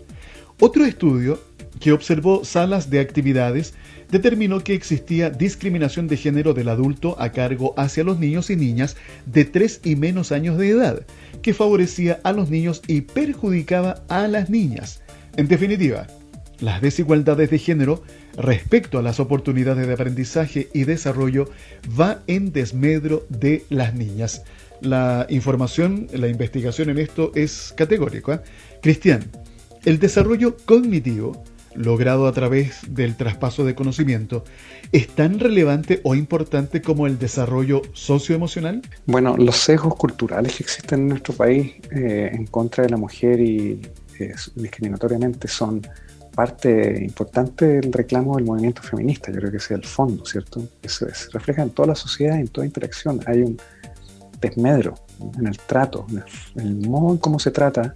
Otro 0.59 0.85
estudio 0.85 1.39
que 1.79 1.91
observó 1.91 2.43
salas 2.43 2.89
de 2.89 2.99
actividades 2.99 3.73
determinó 4.11 4.63
que 4.63 4.73
existía 4.73 5.29
discriminación 5.29 6.07
de 6.07 6.17
género 6.17 6.53
del 6.53 6.69
adulto 6.69 7.15
a 7.19 7.31
cargo 7.31 7.73
hacia 7.77 8.03
los 8.03 8.19
niños 8.19 8.49
y 8.49 8.55
niñas 8.55 8.95
de 9.25 9.45
3 9.45 9.81
y 9.83 9.95
menos 9.95 10.31
años 10.31 10.57
de 10.57 10.69
edad, 10.69 11.05
que 11.41 11.53
favorecía 11.53 12.19
a 12.23 12.31
los 12.31 12.49
niños 12.49 12.81
y 12.87 13.01
perjudicaba 13.01 14.03
a 14.09 14.27
las 14.27 14.49
niñas. 14.49 15.01
En 15.35 15.47
definitiva, 15.47 16.07
las 16.59 16.81
desigualdades 16.81 17.49
de 17.49 17.59
género 17.59 18.03
respecto 18.37 18.99
a 18.99 19.01
las 19.01 19.19
oportunidades 19.19 19.87
de 19.87 19.93
aprendizaje 19.93 20.69
y 20.73 20.83
desarrollo 20.83 21.49
va 21.99 22.21
en 22.27 22.51
desmedro 22.51 23.25
de 23.29 23.65
las 23.69 23.93
niñas. 23.93 24.43
La 24.81 25.25
información, 25.29 26.07
la 26.13 26.27
investigación 26.27 26.89
en 26.89 26.99
esto 26.99 27.31
es 27.35 27.73
categórica. 27.75 28.33
¿eh? 28.35 28.39
Cristian, 28.81 29.23
el 29.85 29.99
desarrollo 29.99 30.57
cognitivo 30.65 31.43
logrado 31.75 32.27
a 32.27 32.31
través 32.31 32.81
del 32.89 33.15
traspaso 33.15 33.65
de 33.65 33.75
conocimiento, 33.75 34.43
es 34.91 35.07
tan 35.07 35.39
relevante 35.39 36.01
o 36.03 36.15
importante 36.15 36.81
como 36.81 37.07
el 37.07 37.17
desarrollo 37.17 37.81
socioemocional? 37.93 38.81
Bueno, 39.05 39.35
los 39.37 39.57
sesgos 39.57 39.95
culturales 39.95 40.55
que 40.55 40.63
existen 40.63 41.01
en 41.01 41.07
nuestro 41.09 41.33
país 41.33 41.73
eh, 41.91 42.29
en 42.31 42.45
contra 42.47 42.83
de 42.83 42.89
la 42.89 42.97
mujer 42.97 43.39
y 43.39 43.81
eh, 44.19 44.33
discriminatoriamente 44.55 45.47
son 45.47 45.81
parte 46.35 47.03
importante 47.03 47.65
del 47.65 47.93
reclamo 47.93 48.35
del 48.35 48.45
movimiento 48.45 48.81
feminista, 48.81 49.31
yo 49.31 49.37
creo 49.37 49.51
que 49.51 49.57
es 49.57 49.71
el 49.71 49.83
fondo, 49.83 50.25
¿cierto? 50.25 50.61
Eso 50.81 51.07
se 51.13 51.29
refleja 51.31 51.63
en 51.63 51.69
toda 51.69 51.89
la 51.89 51.95
sociedad, 51.95 52.39
en 52.39 52.47
toda 52.47 52.65
interacción. 52.65 53.19
Hay 53.25 53.41
un 53.41 53.57
desmedro 54.41 54.95
en 55.37 55.47
el 55.47 55.57
trato, 55.57 56.05
en 56.55 56.61
el, 56.61 56.89
modo 56.89 57.13
en 57.13 57.17
cómo 57.17 57.39
se 57.39 57.51
trata 57.51 57.93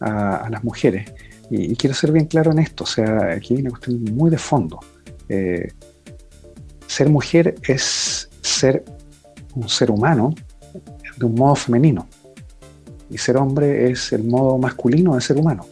a 0.00 0.48
las 0.50 0.62
mujeres. 0.62 1.12
Y, 1.50 1.74
quiero 1.76 1.94
ser 1.94 2.12
bien 2.12 2.26
claro 2.26 2.52
en 2.52 2.58
esto, 2.58 2.84
o 2.84 2.86
sea, 2.86 3.32
aquí 3.32 3.54
hay 3.54 3.60
una 3.60 3.70
cuestión 3.70 4.02
muy 4.14 4.30
de 4.30 4.38
fondo. 4.38 4.80
Eh, 5.28 5.72
ser 6.86 7.08
mujer 7.08 7.54
es 7.62 8.28
ser 8.42 8.84
un 9.54 9.68
ser 9.68 9.90
humano 9.90 10.34
de 11.16 11.26
un 11.26 11.34
modo 11.34 11.54
femenino. 11.54 12.06
Y 13.08 13.18
ser 13.18 13.36
hombre 13.36 13.90
es 13.90 14.12
el 14.12 14.24
modo 14.24 14.58
masculino 14.58 15.14
de 15.14 15.20
ser 15.20 15.36
humano. 15.36 15.66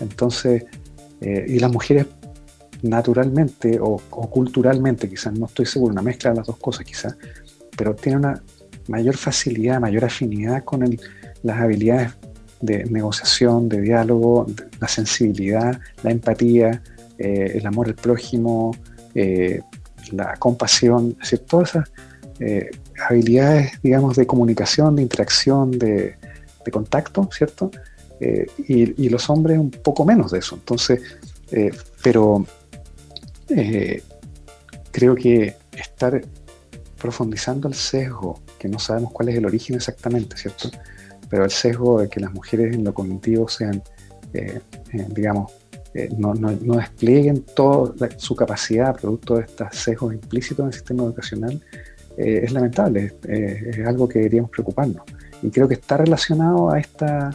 Entonces, 0.00 0.64
eh, 1.22 1.46
y 1.48 1.58
las 1.60 1.70
mujeres 1.70 2.06
naturalmente 2.82 3.78
o, 3.80 3.98
culturalmente, 3.98 5.08
quizás 5.08 5.32
no 5.32 5.46
estoy 5.46 5.66
seguro, 5.66 5.92
una 5.92 6.02
mezcla 6.02 6.30
de 6.30 6.38
las 6.38 6.46
dos 6.48 6.56
cosas 6.56 6.84
quizás, 6.84 7.16
pero 7.76 7.94
tienen 7.94 8.20
una 8.20 8.42
mayor 8.88 9.16
facilidad, 9.16 9.80
mayor 9.80 10.04
afinidad 10.04 10.64
con 10.64 10.84
las 11.44 11.60
habilidades 11.60 12.12
de 12.60 12.84
negociación, 12.84 13.68
de 13.68 13.80
diálogo, 13.80 14.46
la 14.80 14.88
sensibilidad, 14.88 15.80
la 16.02 16.10
empatía, 16.10 16.82
eh, 17.18 17.52
el 17.54 17.66
amor 17.66 17.86
al 17.86 17.94
prójimo, 17.94 18.76
eh, 19.14 19.60
la 20.10 20.34
compasión, 20.36 21.16
es 21.22 21.46
todas 21.46 21.70
esas 21.70 21.90
habilidades, 23.08 23.80
digamos, 23.82 24.16
de 24.16 24.26
comunicación, 24.26 24.96
de 24.96 25.02
interacción, 25.02 25.70
de, 25.70 26.16
contacto, 26.72 27.28
¿cierto? 27.32 27.70
Y, 28.68 29.08
los 29.08 29.28
hombres 29.30 29.58
un 29.58 29.70
poco 29.70 30.04
menos 30.04 30.30
de 30.32 30.38
eso. 30.38 30.54
Entonces, 30.56 31.00
pero 32.02 32.46
creo 34.90 35.14
que 35.14 35.56
estar 35.76 36.20
profundizando 36.98 37.68
el 37.68 37.74
sesgo, 37.74 38.40
que 38.58 38.68
no 38.68 38.78
sabemos 38.78 39.12
cuál 39.12 39.30
es 39.30 39.36
el 39.36 39.46
origen 39.46 39.76
exactamente, 39.76 40.36
¿cierto? 40.36 40.70
pero 41.32 41.46
el 41.46 41.50
sesgo 41.50 41.98
de 41.98 42.10
que 42.10 42.20
las 42.20 42.30
mujeres 42.30 42.74
en 42.74 42.84
lo 42.84 42.92
cognitivo 42.92 43.48
sean, 43.48 43.82
eh, 44.34 44.60
eh, 44.92 45.06
digamos, 45.08 45.50
eh, 45.94 46.10
no, 46.18 46.34
desplieguen 46.76 47.42
toda 47.56 48.10
su 48.18 48.36
capacidad 48.36 48.94
producto 48.94 49.36
de 49.36 49.44
estos 49.44 49.74
sesgos 49.74 50.12
implícitos 50.12 50.58
en 50.60 50.66
el 50.66 50.72
sistema 50.74 51.04
educacional, 51.04 51.58
es 52.18 52.52
lamentable, 52.52 53.14
es 53.26 53.86
algo 53.86 54.06
que 54.06 54.18
deberíamos 54.18 54.50
preocuparnos. 54.50 55.00
Y 55.42 55.48
creo 55.48 55.66
que 55.66 55.74
está 55.74 55.96
relacionado 55.96 56.70
a 56.70 56.78
esta 56.78 57.30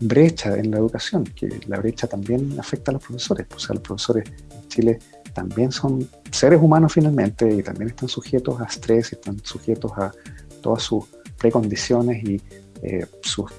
brecha 0.00 0.56
en 0.56 0.70
la 0.70 0.78
educación, 0.78 1.24
que 1.24 1.60
la 1.66 1.78
brecha 1.78 2.06
también 2.06 2.58
afecta 2.58 2.90
a 2.90 2.94
los 2.94 3.02
profesores. 3.02 3.46
O 3.54 3.58
sea, 3.58 3.74
los 3.74 3.82
profesores 3.82 4.24
en 4.28 4.68
Chile 4.68 4.98
también 5.34 5.70
son 5.72 6.08
seres 6.30 6.60
humanos 6.60 6.92
finalmente 6.92 7.52
y 7.52 7.62
también 7.62 7.90
están 7.90 8.08
sujetos 8.08 8.60
a 8.60 8.64
estrés 8.64 9.12
están 9.12 9.38
sujetos 9.44 9.92
a 9.96 10.12
todas 10.60 10.82
sus 10.82 11.04
precondiciones 11.38 12.22
y 12.24 12.40
eh, 12.82 13.06
sus 13.22 13.50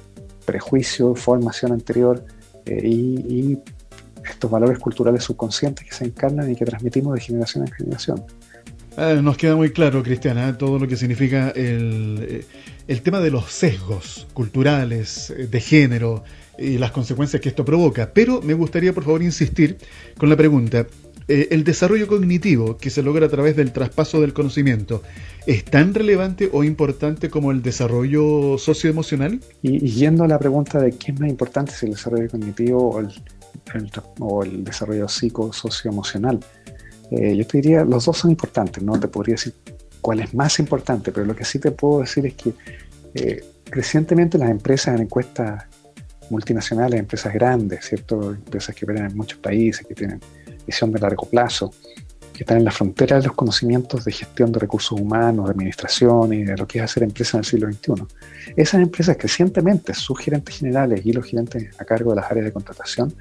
prejuicios, 0.46 1.20
formación 1.20 1.72
anterior 1.72 2.24
eh, 2.66 2.88
y, 2.88 3.60
estos 4.24 4.52
valores 4.52 4.78
culturales 4.78 5.24
subconscientes 5.24 5.84
que 5.84 5.94
se 5.94 6.06
encarnan 6.06 6.50
y 6.50 6.56
que 6.56 6.64
transmitimos 6.64 7.16
de 7.16 7.22
generación 7.22 7.66
en 7.66 7.74
generación. 7.74 8.24
Ah, 8.98 9.14
nos 9.22 9.38
queda 9.38 9.56
muy 9.56 9.72
claro, 9.72 10.04
Cristiana, 10.04 10.50
¿eh? 10.50 10.54
todo 10.54 10.78
lo 10.78 10.88
que 10.88 10.98
significa 10.98 11.50
el, 11.52 12.46
el 12.88 13.02
tema 13.02 13.20
de 13.20 13.32
los 13.32 13.52
sesgos 13.52 14.28
culturales, 14.34 15.34
de 15.50 15.60
género 15.62 16.24
y 16.60 16.78
las 16.78 16.92
consecuencias 16.92 17.42
que 17.42 17.50
esto 17.50 17.64
provoca. 17.64 18.12
Pero 18.14 18.42
me 18.42 18.54
gustaría, 18.54 18.94
por 18.94 19.04
favor, 19.04 19.24
insistir 19.24 19.78
con 20.18 20.30
la 20.30 20.36
pregunta, 20.36 20.86
eh, 21.28 21.48
el 21.52 21.64
desarrollo 21.64 22.08
cognitivo 22.08 22.78
que 22.78 22.90
se 22.90 23.02
logra 23.02 23.28
a 23.28 23.30
través 23.30 23.56
del 23.56 23.72
traspaso 23.72 24.20
del 24.20 24.34
conocimiento 24.34 25.02
es 25.46 25.64
tan 25.64 25.94
relevante 25.94 26.50
o 26.52 26.64
importante 26.64 27.30
como 27.30 27.52
el 27.52 27.62
desarrollo 27.62 28.58
socioemocional? 28.58 29.40
Y, 29.62 29.80
yendo 29.92 30.26
a 30.26 30.28
la 30.28 30.38
pregunta 30.38 30.80
de 30.80 30.92
qué 30.92 31.12
es 31.14 31.20
más 31.20 31.30
importante, 31.30 31.72
si 31.72 31.86
el 31.86 31.94
desarrollo 31.94 32.30
cognitivo 32.30 32.90
o 32.90 33.00
el, 33.00 33.10
o 34.20 34.44
el 34.44 34.64
desarrollo 34.66 35.08
psicosocioemocional, 35.08 36.40
eh, 37.12 37.36
yo 37.36 37.46
te 37.46 37.58
diría, 37.58 37.84
los 37.84 38.06
dos 38.06 38.18
son 38.18 38.32
importantes, 38.32 38.82
no 38.82 38.98
te 38.98 39.10
podría 39.10 39.34
decir 39.34 39.54
cuál 40.00 40.22
es 40.22 40.34
más 40.34 40.58
importante, 40.60 41.12
pero 41.12 41.26
lo 41.26 41.36
que 41.36 41.44
sí 41.44 41.60
te 41.60 41.72
puedo 41.72 42.00
decir 42.00 42.26
es 42.26 42.34
que 42.36 42.54
eh, 43.14 43.44
recientemente 43.66 44.38
las 44.38 44.50
empresas 44.50 44.96
en 44.96 45.02
encuestas 45.02 45.66
multinacionales, 46.30 47.00
empresas 47.00 47.34
grandes, 47.34 47.86
¿cierto? 47.86 48.32
empresas 48.32 48.74
que 48.74 48.86
operan 48.86 49.12
en 49.12 49.18
muchos 49.18 49.40
países, 49.40 49.86
que 49.86 49.94
tienen 49.94 50.22
visión 50.66 50.92
de 50.94 51.00
largo 51.00 51.26
plazo, 51.26 51.74
que 52.32 52.44
están 52.44 52.58
en 52.58 52.64
la 52.64 52.72
frontera 52.72 53.18
de 53.18 53.24
los 53.24 53.36
conocimientos 53.36 54.06
de 54.06 54.14
gestión 54.14 54.54
de 54.54 54.60
recursos 54.60 54.98
humanos, 54.98 55.48
de 55.48 55.52
administración 55.52 56.34
y 56.34 56.44
de 56.44 56.56
lo 56.56 56.66
que 56.66 56.80
es 56.80 56.86
hacer 56.86 57.04
empresas 57.04 57.34
en 57.34 57.40
el 57.40 57.46
siglo 57.46 57.72
XXI. 57.72 58.06
Esas 58.56 58.82
empresas 58.82 59.18
crecientemente, 59.20 59.94
sus 59.94 60.18
gerentes 60.18 60.58
generales 60.58 61.06
y 61.06 61.12
los 61.12 61.26
gerentes 61.26 61.78
a 61.78 61.84
cargo 61.84 62.12
de 62.12 62.22
las 62.22 62.32
áreas 62.32 62.46
de 62.46 62.54
contratación, 62.54 63.14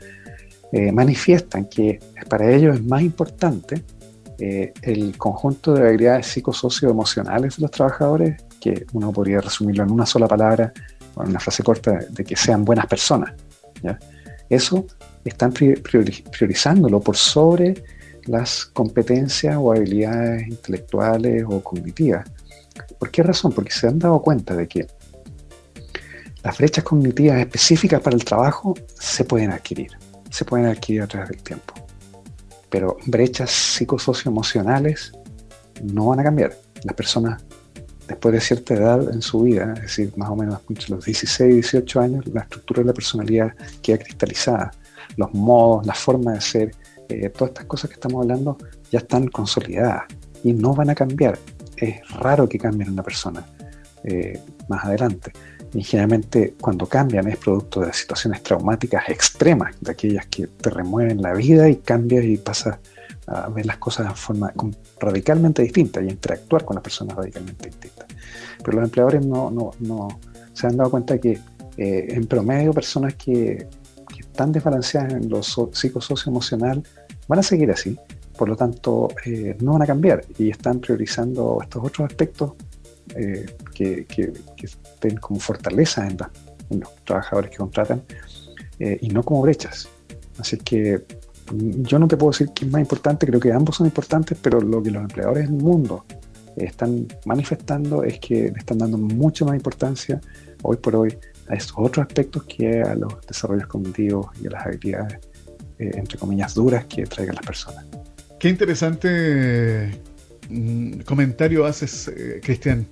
eh, 0.72 0.92
manifiestan 0.92 1.66
que 1.66 1.98
para 2.28 2.50
ellos 2.50 2.76
es 2.76 2.84
más 2.84 3.02
importante 3.02 3.82
eh, 4.38 4.72
el 4.82 5.16
conjunto 5.18 5.74
de 5.74 5.88
habilidades 5.88 6.26
psicosocioemocionales 6.28 7.56
de 7.56 7.62
los 7.62 7.70
trabajadores, 7.70 8.42
que 8.60 8.86
uno 8.92 9.12
podría 9.12 9.40
resumirlo 9.40 9.84
en 9.84 9.90
una 9.90 10.06
sola 10.06 10.28
palabra 10.28 10.72
o 11.14 11.22
en 11.22 11.30
una 11.30 11.40
frase 11.40 11.62
corta, 11.62 11.98
de 12.10 12.24
que 12.24 12.36
sean 12.36 12.64
buenas 12.64 12.86
personas. 12.86 13.34
Eso 14.48 14.86
están 15.24 15.52
priorizándolo 15.52 17.00
por 17.00 17.16
sobre 17.16 17.82
las 18.26 18.64
competencias 18.64 19.56
o 19.58 19.72
habilidades 19.72 20.48
intelectuales 20.48 21.44
o 21.46 21.62
cognitivas. 21.62 22.28
¿Por 22.98 23.10
qué 23.10 23.22
razón? 23.22 23.52
Porque 23.52 23.72
se 23.72 23.88
han 23.88 23.98
dado 23.98 24.20
cuenta 24.22 24.54
de 24.54 24.66
que 24.66 24.86
las 26.42 26.56
brechas 26.56 26.84
cognitivas 26.84 27.38
específicas 27.38 28.00
para 28.00 28.16
el 28.16 28.24
trabajo 28.24 28.74
se 28.98 29.24
pueden 29.24 29.50
adquirir, 29.50 29.90
se 30.30 30.44
pueden 30.44 30.66
adquirir 30.66 31.02
a 31.02 31.06
través 31.06 31.30
del 31.30 31.42
tiempo. 31.42 31.74
Pero 32.70 32.96
brechas 33.06 33.50
psicosocioemocionales 33.50 35.12
no 35.82 36.06
van 36.06 36.20
a 36.20 36.24
cambiar. 36.24 36.56
Las 36.84 36.94
personas, 36.94 37.42
después 38.06 38.32
de 38.32 38.40
cierta 38.40 38.74
edad 38.74 39.12
en 39.12 39.20
su 39.20 39.42
vida, 39.42 39.72
es 39.76 39.82
decir, 39.82 40.12
más 40.16 40.30
o 40.30 40.36
menos 40.36 40.60
entre 40.68 40.94
los 40.94 41.04
16 41.04 41.50
y 41.50 41.54
18 41.56 42.00
años, 42.00 42.26
la 42.28 42.42
estructura 42.42 42.80
de 42.80 42.86
la 42.86 42.94
personalidad 42.94 43.54
queda 43.82 43.98
cristalizada 43.98 44.72
los 45.16 45.32
modos, 45.34 45.86
la 45.86 45.94
forma 45.94 46.32
de 46.32 46.40
ser, 46.40 46.74
eh, 47.08 47.28
todas 47.30 47.50
estas 47.50 47.66
cosas 47.66 47.90
que 47.90 47.94
estamos 47.94 48.22
hablando 48.22 48.56
ya 48.90 49.00
están 49.00 49.28
consolidadas 49.28 50.04
y 50.44 50.52
no 50.52 50.74
van 50.74 50.90
a 50.90 50.94
cambiar. 50.94 51.38
Es 51.76 52.08
raro 52.10 52.48
que 52.48 52.58
cambien 52.58 52.90
una 52.90 53.02
persona 53.02 53.44
eh, 54.04 54.40
más 54.68 54.84
adelante. 54.84 55.32
Y 55.72 55.82
generalmente 55.82 56.54
cuando 56.60 56.86
cambian 56.86 57.28
es 57.28 57.36
producto 57.36 57.80
de 57.80 57.92
situaciones 57.92 58.42
traumáticas 58.42 59.08
extremas, 59.08 59.74
de 59.80 59.92
aquellas 59.92 60.26
que 60.26 60.46
te 60.46 60.70
remueven 60.70 61.22
la 61.22 61.32
vida 61.32 61.68
y 61.68 61.76
cambias 61.76 62.24
y 62.24 62.36
pasas 62.36 62.78
a 63.26 63.48
ver 63.48 63.66
las 63.66 63.78
cosas 63.78 64.08
de 64.08 64.14
forma 64.14 64.52
radicalmente 64.98 65.62
distinta 65.62 66.02
y 66.02 66.08
interactuar 66.08 66.64
con 66.64 66.74
las 66.74 66.82
personas 66.82 67.16
radicalmente 67.16 67.68
distintas. 67.68 68.06
Pero 68.64 68.78
los 68.78 68.84
empleadores 68.84 69.24
no, 69.24 69.50
no, 69.50 69.70
no 69.78 70.20
se 70.52 70.66
han 70.66 70.76
dado 70.76 70.90
cuenta 70.90 71.18
que 71.18 71.38
eh, 71.76 72.06
en 72.10 72.26
promedio 72.26 72.72
personas 72.72 73.14
que 73.14 73.68
tan 74.34 74.52
desbalanceadas 74.52 75.12
en 75.12 75.28
lo 75.28 75.42
psicosocioemocional 75.42 76.82
van 77.28 77.38
a 77.38 77.42
seguir 77.42 77.70
así. 77.70 77.96
Por 78.36 78.48
lo 78.48 78.56
tanto, 78.56 79.08
eh, 79.26 79.56
no 79.60 79.72
van 79.72 79.82
a 79.82 79.86
cambiar 79.86 80.24
y 80.38 80.50
están 80.50 80.80
priorizando 80.80 81.58
estos 81.62 81.84
otros 81.84 82.08
aspectos 82.08 82.52
eh, 83.14 83.44
que, 83.80 84.32
que, 84.56 84.66
estén 84.66 85.16
como 85.16 85.40
fortaleza 85.40 86.06
en, 86.06 86.18
los 86.80 86.94
trabajadores 87.04 87.50
que 87.50 87.56
contratan 87.56 88.02
eh, 88.78 88.98
y 89.00 89.08
no 89.08 89.22
como 89.22 89.42
brechas. 89.42 89.88
Así 90.38 90.56
que 90.58 91.02
yo 91.52 91.98
no 91.98 92.06
te 92.06 92.16
puedo 92.16 92.30
decir 92.30 92.50
quién 92.54 92.68
es 92.68 92.72
más 92.72 92.80
importante, 92.80 93.26
creo 93.26 93.40
que 93.40 93.52
ambos 93.52 93.76
son 93.76 93.86
importantes, 93.86 94.38
pero 94.40 94.60
lo 94.60 94.82
que 94.82 94.90
los 94.90 95.02
empleadores 95.02 95.48
del 95.48 95.58
mundo 95.58 96.04
están 96.56 97.08
manifestando 97.24 98.04
es 98.04 98.20
que 98.20 98.50
le 98.52 98.58
están 98.58 98.78
dando 98.78 98.98
mucha 98.98 99.44
más 99.44 99.56
importancia 99.56 100.20
hoy 100.62 100.76
por 100.76 100.94
hoy 100.94 101.16
a 101.48 101.54
estos 101.54 101.74
otros 101.78 102.06
aspectos 102.06 102.44
que 102.44 102.82
a 102.82 102.94
los 102.94 103.26
desarrollos 103.26 103.66
cognitivos 103.66 104.26
y 104.40 104.46
a 104.46 104.50
las 104.50 104.66
habilidades, 104.66 105.18
eh, 105.78 105.90
entre 105.94 106.18
comillas, 106.18 106.54
duras 106.54 106.84
que 106.84 107.04
traigan 107.04 107.34
las 107.34 107.44
personas. 107.44 107.84
Qué 108.38 108.48
interesante 108.48 109.90
mm, 110.48 111.00
comentario 111.00 111.64
haces, 111.64 112.08
eh, 112.08 112.40
Cristian. 112.42 112.86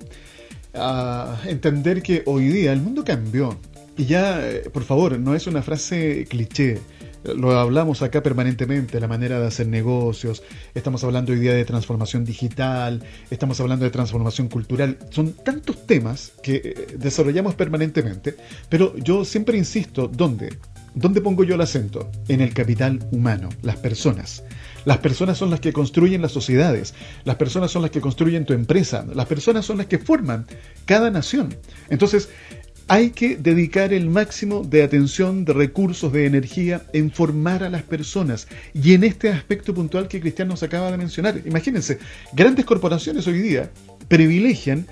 A 0.74 1.40
entender 1.46 2.02
que 2.02 2.22
hoy 2.26 2.48
día 2.48 2.72
el 2.72 2.81
mundo 2.81 3.04
cambió. 3.04 3.59
Y 3.96 4.04
ya, 4.04 4.46
eh, 4.46 4.70
por 4.72 4.85
favor, 4.85 5.18
no 5.18 5.35
es 5.35 5.46
una 5.46 5.62
frase 5.62 6.26
cliché 6.28 6.78
lo 7.24 7.59
hablamos 7.59 8.02
acá 8.02 8.22
permanentemente, 8.22 9.00
la 9.00 9.09
manera 9.09 9.40
de 9.40 9.46
hacer 9.46 9.66
negocios, 9.66 10.42
estamos 10.74 11.02
hablando 11.04 11.33
hoy 11.33 11.38
día 11.38 11.52
de 11.52 11.64
transformación 11.64 12.24
digital, 12.24 13.02
estamos 13.31 13.61
hablando 13.61 13.85
de 13.85 13.90
transformación 13.90 14.48
cultural, 14.48 14.98
son 15.11 15.33
tantos 15.33 15.87
temas 15.87 16.33
que 16.42 16.57
eh, 16.57 16.87
desarrollamos 16.98 17.54
permanentemente, 17.54 18.37
pero 18.68 18.96
yo 18.96 19.24
siempre 19.24 19.59
insisto, 19.59 20.09
¿dónde? 20.09 20.57
¿Dónde 20.94 21.20
pongo 21.20 21.44
yo 21.44 21.54
el 21.54 21.61
acento? 21.61 22.11
En 22.28 22.40
el 22.40 22.54
capital 22.54 23.00
humano, 23.12 23.48
las 23.62 23.76
personas. 23.76 24.42
Las 24.88 24.98
personas 25.01 25.37
son 25.37 25.51
las 25.51 25.61
que 25.61 25.70
construyen 25.70 26.22
las 26.22 26.33
sociedades, 26.33 26.94
las 27.24 27.37
personas 27.37 27.70
son 27.70 27.83
las 27.83 27.90
que 27.90 28.01
construyen 28.01 28.46
tu 28.46 28.55
empresa, 28.55 29.05
las 29.14 29.27
personas 29.27 29.66
son 29.66 29.77
las 29.77 29.87
que 29.87 29.98
forman 29.98 30.46
cada 30.87 31.11
nación. 31.11 31.55
Entonces, 31.90 32.31
hay 32.87 33.11
que 33.11 33.37
dedicar 33.37 33.92
el 33.92 34.09
máximo 34.09 34.64
de 34.64 34.83
atención, 34.83 35.44
de 35.44 35.53
recursos, 35.53 36.11
de 36.11 36.24
energía 36.24 36.87
en 36.94 37.11
formar 37.11 37.64
a 37.64 37.68
las 37.68 37.83
personas. 37.83 38.48
Y 38.72 38.94
en 38.94 39.05
este 39.05 39.29
aspecto 39.29 39.74
puntual 39.74 40.09
que 40.09 40.22
Cristian 40.22 40.48
nos 40.48 40.62
acaba 40.62 40.90
de 40.90 40.96
mencionar, 40.96 41.38
imagínense, 41.44 41.98
grandes 42.33 42.64
corporaciones 42.64 43.27
hoy 43.27 43.42
día 43.42 43.70
privilegian, 44.09 44.87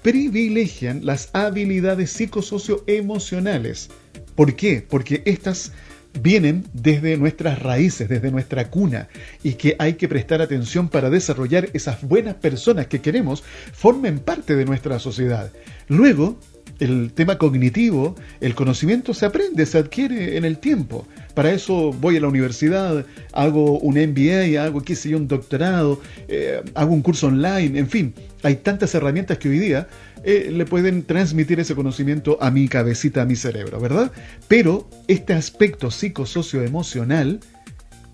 privilegian 0.00 1.04
las 1.04 1.28
habilidades 1.34 2.10
psicosocioemocionales. 2.12 3.90
¿Por 4.34 4.56
qué? 4.56 4.82
Porque 4.88 5.22
estas 5.26 5.72
vienen 6.20 6.64
desde 6.72 7.16
nuestras 7.16 7.58
raíces, 7.60 8.08
desde 8.08 8.30
nuestra 8.30 8.68
cuna, 8.68 9.08
y 9.42 9.54
que 9.54 9.76
hay 9.78 9.94
que 9.94 10.08
prestar 10.08 10.42
atención 10.42 10.88
para 10.88 11.10
desarrollar 11.10 11.68
esas 11.72 12.02
buenas 12.02 12.34
personas 12.34 12.86
que 12.86 13.00
queremos 13.00 13.42
formen 13.72 14.18
parte 14.18 14.56
de 14.56 14.64
nuestra 14.64 14.98
sociedad. 14.98 15.52
Luego, 15.88 16.38
el 16.78 17.12
tema 17.12 17.38
cognitivo, 17.38 18.16
el 18.40 18.54
conocimiento 18.54 19.14
se 19.14 19.26
aprende, 19.26 19.66
se 19.66 19.78
adquiere 19.78 20.36
en 20.36 20.44
el 20.44 20.58
tiempo. 20.58 21.06
Para 21.34 21.52
eso 21.52 21.92
voy 21.92 22.16
a 22.16 22.20
la 22.20 22.28
universidad, 22.28 23.04
hago 23.32 23.78
un 23.78 23.94
MBA, 23.94 24.62
hago, 24.62 24.82
qué 24.82 24.94
sé 24.94 25.14
un 25.14 25.28
doctorado, 25.28 26.00
eh, 26.28 26.62
hago 26.74 26.92
un 26.92 27.02
curso 27.02 27.28
online, 27.28 27.78
en 27.78 27.88
fin, 27.88 28.14
hay 28.42 28.56
tantas 28.56 28.94
herramientas 28.94 29.38
que 29.38 29.48
hoy 29.48 29.58
día 29.58 29.88
eh, 30.24 30.50
le 30.52 30.66
pueden 30.66 31.04
transmitir 31.04 31.58
ese 31.60 31.74
conocimiento 31.74 32.38
a 32.40 32.50
mi 32.50 32.68
cabecita, 32.68 33.22
a 33.22 33.24
mi 33.24 33.36
cerebro, 33.36 33.80
¿verdad? 33.80 34.12
Pero 34.48 34.88
este 35.08 35.32
aspecto 35.32 35.90
psicosocioemocional 35.90 37.40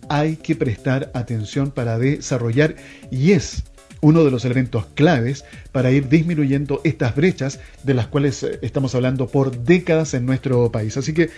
hay 0.09 0.37
que 0.37 0.57
prestar 0.57 1.11
atención 1.15 1.71
para 1.71 1.99
desarrollar 1.99 2.77
y 3.11 3.33
es 3.33 3.65
uno 4.01 4.25
de 4.25 4.31
los 4.31 4.45
elementos 4.45 4.87
claves 4.95 5.45
para 5.73 5.91
ir 5.91 6.09
disminuyendo 6.09 6.81
estas 6.85 7.15
brechas 7.15 7.61
de 7.83 7.95
las 7.95 8.07
cuales 8.07 8.43
eh, 8.43 8.59
estamos 8.63 8.95
hablando 8.95 9.27
por 9.27 9.65
décadas 9.65 10.15
en 10.15 10.25
nuestro 10.25 10.71
país. 10.71 10.97
Así 10.97 11.13
que 11.13 11.31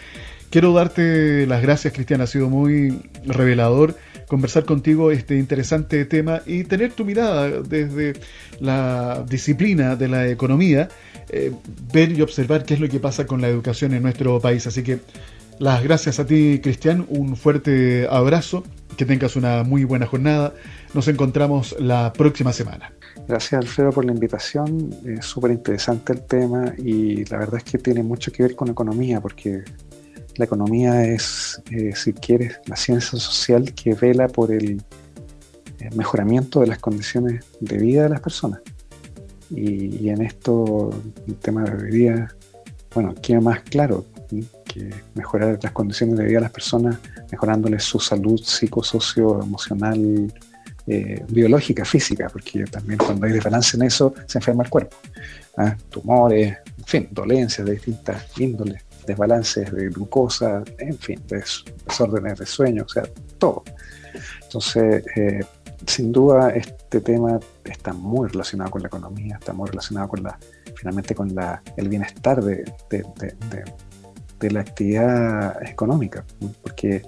quiero 0.50 0.72
darte 0.72 1.46
las 1.46 1.62
gracias, 1.62 1.94
Cristian, 1.94 2.20
ha 2.20 2.26
sido 2.26 2.50
muy 2.50 3.00
revelador 3.24 3.96
conversar 4.26 4.64
contigo 4.64 5.10
este 5.10 5.36
interesante 5.36 6.04
tema 6.04 6.42
y 6.46 6.62
tener 6.64 6.92
tu 6.92 7.04
mirada 7.04 7.62
desde 7.62 8.12
la 8.60 9.24
disciplina 9.28 9.96
de 9.96 10.06
la 10.06 10.28
economía, 10.28 10.88
eh, 11.30 11.52
ver 11.92 12.12
y 12.12 12.22
observar 12.22 12.64
qué 12.64 12.74
es 12.74 12.80
lo 12.80 12.88
que 12.88 13.00
pasa 13.00 13.26
con 13.26 13.40
la 13.40 13.48
educación 13.48 13.92
en 13.92 14.02
nuestro 14.02 14.40
país. 14.40 14.66
Así 14.68 14.84
que 14.84 15.00
las 15.58 15.82
gracias 15.82 16.20
a 16.20 16.26
ti, 16.26 16.60
Cristian, 16.62 17.06
un 17.08 17.36
fuerte 17.36 18.06
abrazo, 18.08 18.62
que 18.96 19.04
tengas 19.04 19.34
una 19.34 19.64
muy 19.64 19.84
buena 19.84 20.06
jornada. 20.06 20.54
Nos 20.94 21.08
encontramos 21.08 21.74
la 21.80 22.12
próxima 22.12 22.52
semana. 22.52 22.92
Gracias 23.26 23.60
Alfredo 23.60 23.90
por 23.90 24.04
la 24.04 24.12
invitación, 24.12 24.90
es 25.04 25.24
súper 25.26 25.50
interesante 25.50 26.12
el 26.12 26.22
tema 26.22 26.72
y 26.78 27.24
la 27.26 27.38
verdad 27.38 27.56
es 27.56 27.64
que 27.64 27.78
tiene 27.78 28.02
mucho 28.02 28.32
que 28.32 28.42
ver 28.42 28.56
con 28.56 28.68
economía, 28.68 29.20
porque 29.20 29.62
la 30.36 30.44
economía 30.44 31.04
es, 31.04 31.60
eh, 31.70 31.92
si 31.94 32.12
quieres, 32.12 32.60
la 32.66 32.76
ciencia 32.76 33.18
social 33.18 33.72
que 33.74 33.94
vela 33.94 34.28
por 34.28 34.52
el, 34.52 34.82
mejoramiento 35.94 36.60
de 36.60 36.66
las 36.66 36.78
condiciones 36.78 37.42
de 37.58 37.78
vida 37.78 38.02
de 38.02 38.10
las 38.10 38.20
personas. 38.20 38.60
Y, 39.48 40.10
en 40.10 40.20
esto, 40.20 40.90
el 41.26 41.36
tema 41.36 41.64
de 41.64 41.90
día, 41.90 42.36
bueno, 42.94 43.14
queda 43.14 43.40
más 43.40 43.60
claro 43.62 44.04
que 44.66 44.90
mejorar 45.14 45.58
las 45.62 45.72
condiciones 45.72 46.18
de 46.18 46.24
vida 46.24 46.36
de 46.36 46.42
las 46.42 46.52
personas, 46.52 46.98
mejorándoles 47.32 47.82
su 47.82 47.98
salud 47.98 48.38
psicosocio, 48.42 49.42
emocional, 49.42 50.30
eh, 50.86 51.24
biológica, 51.28 51.84
física, 51.84 52.28
porque 52.28 52.64
también 52.64 52.98
cuando 52.98 53.26
hay 53.26 53.32
desbalance 53.32 53.76
en 53.76 53.84
eso 53.84 54.14
se 54.26 54.38
enferma 54.38 54.64
el 54.64 54.70
cuerpo. 54.70 54.96
¿ah? 55.56 55.76
Tumores, 55.88 56.56
en 56.78 56.84
fin, 56.84 57.08
dolencias 57.10 57.66
de 57.66 57.74
distintas 57.74 58.26
índoles, 58.38 58.82
desbalances 59.06 59.72
de 59.72 59.88
glucosa, 59.88 60.62
en 60.78 60.98
fin, 60.98 61.20
desórdenes 61.28 62.38
de 62.38 62.46
sueño, 62.46 62.84
o 62.84 62.88
sea, 62.88 63.04
todo. 63.38 63.62
Entonces, 64.42 65.04
eh, 65.16 65.40
sin 65.86 66.12
duda 66.12 66.50
este 66.50 67.00
tema 67.00 67.38
está 67.64 67.92
muy 67.92 68.28
relacionado 68.28 68.70
con 68.70 68.82
la 68.82 68.88
economía, 68.88 69.36
está 69.38 69.52
muy 69.52 69.68
relacionado 69.68 70.08
con 70.08 70.22
la, 70.22 70.38
finalmente 70.74 71.14
con 71.14 71.34
la, 71.34 71.62
el 71.76 71.88
bienestar 71.88 72.42
de, 72.42 72.64
de, 72.90 73.04
de 74.40 74.50
la 74.50 74.60
actividad 74.60 75.62
económica, 75.62 76.24
porque 76.62 77.02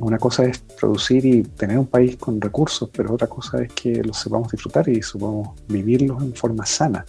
una 0.00 0.18
cosa 0.18 0.44
es 0.44 0.58
producir 0.58 1.24
y 1.24 1.42
tener 1.42 1.78
un 1.78 1.86
país 1.86 2.16
con 2.16 2.40
recursos, 2.40 2.88
pero 2.92 3.14
otra 3.14 3.26
cosa 3.26 3.62
es 3.62 3.72
que 3.72 4.02
los 4.04 4.18
sepamos 4.18 4.52
disfrutar 4.52 4.88
y 4.88 5.02
sepamos 5.02 5.58
vivirlos 5.66 6.22
en 6.22 6.34
forma 6.34 6.64
sana. 6.66 7.04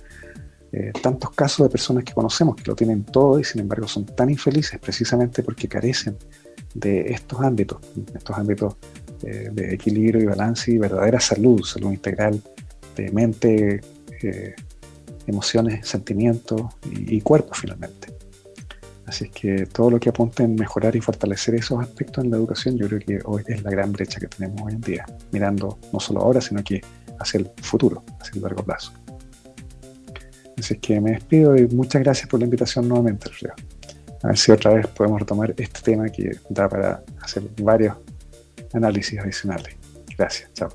Eh, 0.72 0.92
tantos 1.02 1.32
casos 1.32 1.66
de 1.66 1.72
personas 1.72 2.04
que 2.04 2.14
conocemos 2.14 2.56
que 2.56 2.64
lo 2.68 2.76
tienen 2.76 3.04
todo 3.04 3.40
y 3.40 3.44
sin 3.44 3.62
embargo 3.62 3.88
son 3.88 4.06
tan 4.06 4.30
infelices 4.30 4.80
precisamente 4.80 5.42
porque 5.42 5.68
carecen 5.68 6.16
de 6.76 7.12
estos 7.12 7.42
ámbitos, 7.42 7.80
estos 8.14 8.38
ámbitos 8.38 8.76
eh, 9.24 9.50
de 9.52 9.74
equilibrio 9.74 10.22
y 10.22 10.26
balance 10.26 10.72
y 10.72 10.78
verdadera 10.78 11.20
salud, 11.20 11.64
salud 11.64 11.92
integral 11.92 12.40
de 12.96 13.12
mente, 13.12 13.82
eh, 14.22 14.56
emociones, 15.26 15.88
sentimientos 15.88 16.62
y 16.92 17.20
cuerpo 17.22 17.54
finalmente. 17.54 18.14
Así 19.08 19.26
es 19.26 19.32
que 19.32 19.66
todo 19.66 19.90
lo 19.90 20.00
que 20.00 20.10
apunte 20.10 20.44
en 20.44 20.54
mejorar 20.54 20.96
y 20.96 21.02
fortalecer 21.02 21.56
esos 21.56 21.82
aspectos 21.82 22.24
en 22.24 22.30
la 22.30 22.38
educación, 22.38 22.78
yo 22.78 22.88
creo 22.88 23.00
que 23.00 23.20
hoy 23.26 23.42
es 23.48 23.64
la 23.64 23.72
gran 23.72 23.92
brecha 23.92 24.20
que 24.20 24.28
tenemos 24.28 24.62
hoy 24.62 24.74
en 24.74 24.82
día, 24.82 25.06
mirando 25.32 25.80
no 25.92 26.00
solo 26.00 26.22
ahora, 26.22 26.40
sino 26.42 26.64
que 26.64 26.80
hacia 27.20 27.40
el 27.40 27.50
futuro, 27.64 28.04
hacia 28.20 28.36
el 28.36 28.44
largo 28.44 28.64
plazo. 28.64 28.94
Así 30.60 30.78
que 30.78 31.00
me 31.00 31.12
despido 31.12 31.56
y 31.56 31.68
muchas 31.68 32.04
gracias 32.04 32.28
por 32.28 32.40
la 32.40 32.46
invitación 32.46 32.88
nuevamente, 32.88 33.30
Alfredo. 33.30 33.54
A 34.22 34.28
ver 34.28 34.38
si 34.38 34.52
otra 34.52 34.74
vez 34.74 34.88
podemos 34.88 35.20
retomar 35.22 35.54
este 35.58 35.82
tema 35.82 36.10
que 36.10 36.38
da 36.50 36.68
para 36.68 37.02
hacer 37.22 37.44
varios 37.62 37.96
análisis 38.74 39.18
adicionales. 39.20 39.76
Gracias, 40.18 40.52
chao. 40.54 40.70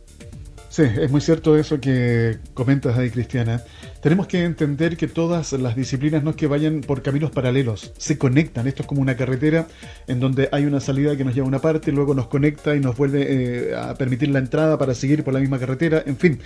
Sí, 0.70 0.82
es 0.82 1.10
muy 1.10 1.20
cierto 1.20 1.56
eso 1.56 1.78
que 1.78 2.38
comentas 2.54 2.96
ahí, 2.96 3.10
Cristiana. 3.10 3.62
Tenemos 4.04 4.26
que 4.26 4.44
entender 4.44 4.98
que 4.98 5.08
todas 5.08 5.54
las 5.54 5.76
disciplinas 5.76 6.22
no 6.22 6.28
es 6.28 6.36
que 6.36 6.46
vayan 6.46 6.82
por 6.82 7.00
caminos 7.00 7.30
paralelos, 7.30 7.94
se 7.96 8.18
conectan. 8.18 8.66
Esto 8.66 8.82
es 8.82 8.86
como 8.86 9.00
una 9.00 9.16
carretera 9.16 9.66
en 10.06 10.20
donde 10.20 10.50
hay 10.52 10.66
una 10.66 10.80
salida 10.80 11.16
que 11.16 11.24
nos 11.24 11.34
lleva 11.34 11.46
a 11.46 11.48
una 11.48 11.60
parte, 11.60 11.90
luego 11.90 12.12
nos 12.12 12.26
conecta 12.26 12.76
y 12.76 12.80
nos 12.80 12.98
vuelve 12.98 13.24
eh, 13.70 13.74
a 13.74 13.94
permitir 13.94 14.28
la 14.28 14.40
entrada 14.40 14.76
para 14.76 14.94
seguir 14.94 15.24
por 15.24 15.32
la 15.32 15.40
misma 15.40 15.58
carretera. 15.58 16.02
En 16.04 16.18
fin, 16.18 16.38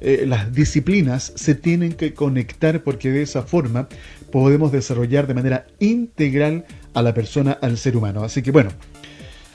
eh, 0.00 0.24
las 0.26 0.54
disciplinas 0.54 1.34
se 1.36 1.54
tienen 1.54 1.92
que 1.92 2.14
conectar 2.14 2.82
porque 2.82 3.10
de 3.10 3.20
esa 3.20 3.42
forma 3.42 3.88
podemos 4.30 4.72
desarrollar 4.72 5.26
de 5.26 5.34
manera 5.34 5.66
integral 5.80 6.64
a 6.94 7.02
la 7.02 7.12
persona, 7.12 7.52
al 7.60 7.76
ser 7.76 7.94
humano. 7.94 8.24
Así 8.24 8.40
que 8.40 8.52
bueno, 8.52 8.70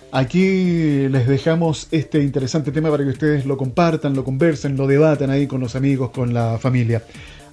Aquí 0.10 1.10
les 1.10 1.28
dejamos 1.28 1.90
este 1.92 2.24
interesante 2.24 2.72
tema 2.72 2.90
para 2.90 3.04
que 3.04 3.10
ustedes 3.10 3.46
lo 3.46 3.58
compartan, 3.58 4.16
lo 4.16 4.24
conversen, 4.24 4.78
lo 4.78 4.88
debatan 4.88 5.30
ahí 5.30 5.48
con 5.48 5.60
los 5.60 5.76
amigos, 5.76 6.12
con 6.12 6.34
la 6.34 6.58
familia. 6.58 7.04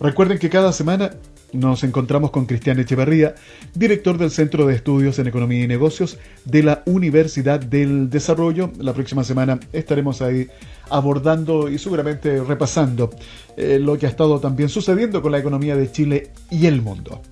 Recuerden 0.00 0.38
que 0.38 0.50
cada 0.50 0.72
semana 0.72 1.12
nos 1.54 1.84
encontramos 1.84 2.30
con 2.30 2.46
Cristian 2.46 2.78
Echeverría, 2.80 3.34
director 3.74 4.18
del 4.18 4.30
Centro 4.30 4.66
de 4.66 4.74
Estudios 4.74 5.18
en 5.18 5.28
Economía 5.28 5.62
y 5.62 5.68
Negocios 5.68 6.18
de 6.44 6.62
la 6.62 6.82
Universidad 6.86 7.60
del 7.60 8.10
Desarrollo. 8.10 8.72
La 8.78 8.92
próxima 8.92 9.24
semana 9.24 9.60
estaremos 9.72 10.20
ahí 10.20 10.48
abordando 10.90 11.68
y 11.68 11.78
seguramente 11.78 12.42
repasando 12.42 13.10
eh, 13.56 13.78
lo 13.80 13.96
que 13.98 14.06
ha 14.06 14.10
estado 14.10 14.40
también 14.40 14.68
sucediendo 14.68 15.22
con 15.22 15.32
la 15.32 15.38
economía 15.38 15.76
de 15.76 15.90
Chile 15.90 16.32
y 16.50 16.66
el 16.66 16.82
mundo. 16.82 17.22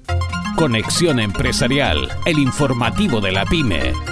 Conexión 0.57 1.19
Empresarial, 1.19 2.09
el 2.25 2.39
informativo 2.39 3.21
de 3.21 3.33
la 3.33 3.45
pyme. 3.45 4.12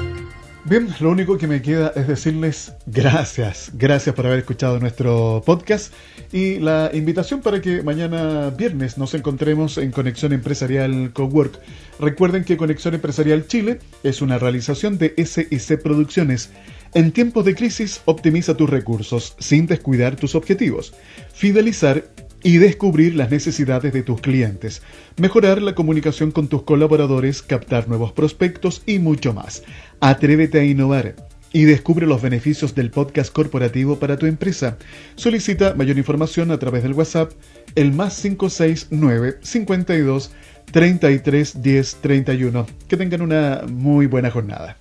Bien, 0.66 0.88
lo 1.00 1.10
único 1.10 1.38
que 1.38 1.46
me 1.46 1.62
queda 1.62 1.90
es 1.96 2.06
decirles 2.06 2.74
gracias, 2.84 3.70
gracias 3.72 4.14
por 4.14 4.26
haber 4.26 4.40
escuchado 4.40 4.78
nuestro 4.78 5.42
podcast 5.46 5.92
y 6.32 6.58
la 6.58 6.90
invitación 6.92 7.40
para 7.40 7.62
que 7.62 7.82
mañana 7.82 8.50
viernes 8.50 8.98
nos 8.98 9.14
encontremos 9.14 9.78
en 9.78 9.90
Conexión 9.90 10.34
Empresarial 10.34 11.12
Cowork. 11.14 11.58
Recuerden 11.98 12.44
que 12.44 12.58
Conexión 12.58 12.94
Empresarial 12.94 13.46
Chile 13.46 13.78
es 14.02 14.20
una 14.20 14.38
realización 14.38 14.98
de 14.98 15.14
SIC 15.16 15.82
Producciones. 15.82 16.50
En 16.92 17.12
tiempos 17.12 17.46
de 17.46 17.54
crisis, 17.54 18.02
optimiza 18.04 18.54
tus 18.54 18.68
recursos 18.68 19.36
sin 19.38 19.66
descuidar 19.66 20.16
tus 20.16 20.34
objetivos. 20.34 20.92
Fidelizar 21.32 22.04
y 22.42 22.58
descubrir 22.58 23.14
las 23.14 23.30
necesidades 23.30 23.92
de 23.92 24.02
tus 24.02 24.20
clientes, 24.20 24.82
mejorar 25.16 25.60
la 25.62 25.74
comunicación 25.74 26.30
con 26.30 26.48
tus 26.48 26.62
colaboradores, 26.62 27.42
captar 27.42 27.88
nuevos 27.88 28.12
prospectos 28.12 28.82
y 28.86 28.98
mucho 28.98 29.32
más. 29.34 29.62
Atrévete 30.00 30.60
a 30.60 30.64
innovar 30.64 31.14
y 31.52 31.64
descubre 31.64 32.06
los 32.06 32.22
beneficios 32.22 32.74
del 32.74 32.90
podcast 32.90 33.32
corporativo 33.32 33.98
para 33.98 34.16
tu 34.16 34.26
empresa. 34.26 34.78
Solicita 35.16 35.74
mayor 35.74 35.98
información 35.98 36.50
a 36.50 36.58
través 36.58 36.82
del 36.82 36.94
WhatsApp 36.94 37.32
el 37.74 37.92
más 37.92 38.20
569 38.20 39.38
52 39.42 40.30
33 40.70 41.62
10 41.62 41.96
31. 42.00 42.66
Que 42.88 42.96
tengan 42.96 43.22
una 43.22 43.62
muy 43.68 44.06
buena 44.06 44.30
jornada. 44.30 44.76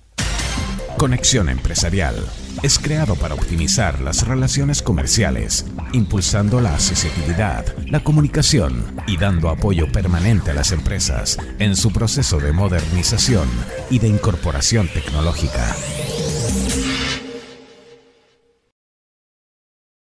Conexión 0.96 1.48
Empresarial 1.48 2.14
es 2.62 2.78
creado 2.78 3.16
para 3.16 3.34
optimizar 3.34 4.00
las 4.00 4.26
relaciones 4.26 4.82
comerciales, 4.82 5.64
impulsando 5.92 6.60
la 6.60 6.74
accesibilidad, 6.74 7.64
la 7.86 8.02
comunicación 8.02 8.84
y 9.06 9.16
dando 9.16 9.48
apoyo 9.48 9.90
permanente 9.90 10.50
a 10.50 10.54
las 10.54 10.72
empresas 10.72 11.38
en 11.58 11.76
su 11.76 11.92
proceso 11.92 12.38
de 12.38 12.52
modernización 12.52 13.48
y 13.90 13.98
de 13.98 14.08
incorporación 14.08 14.88
tecnológica. 14.88 15.74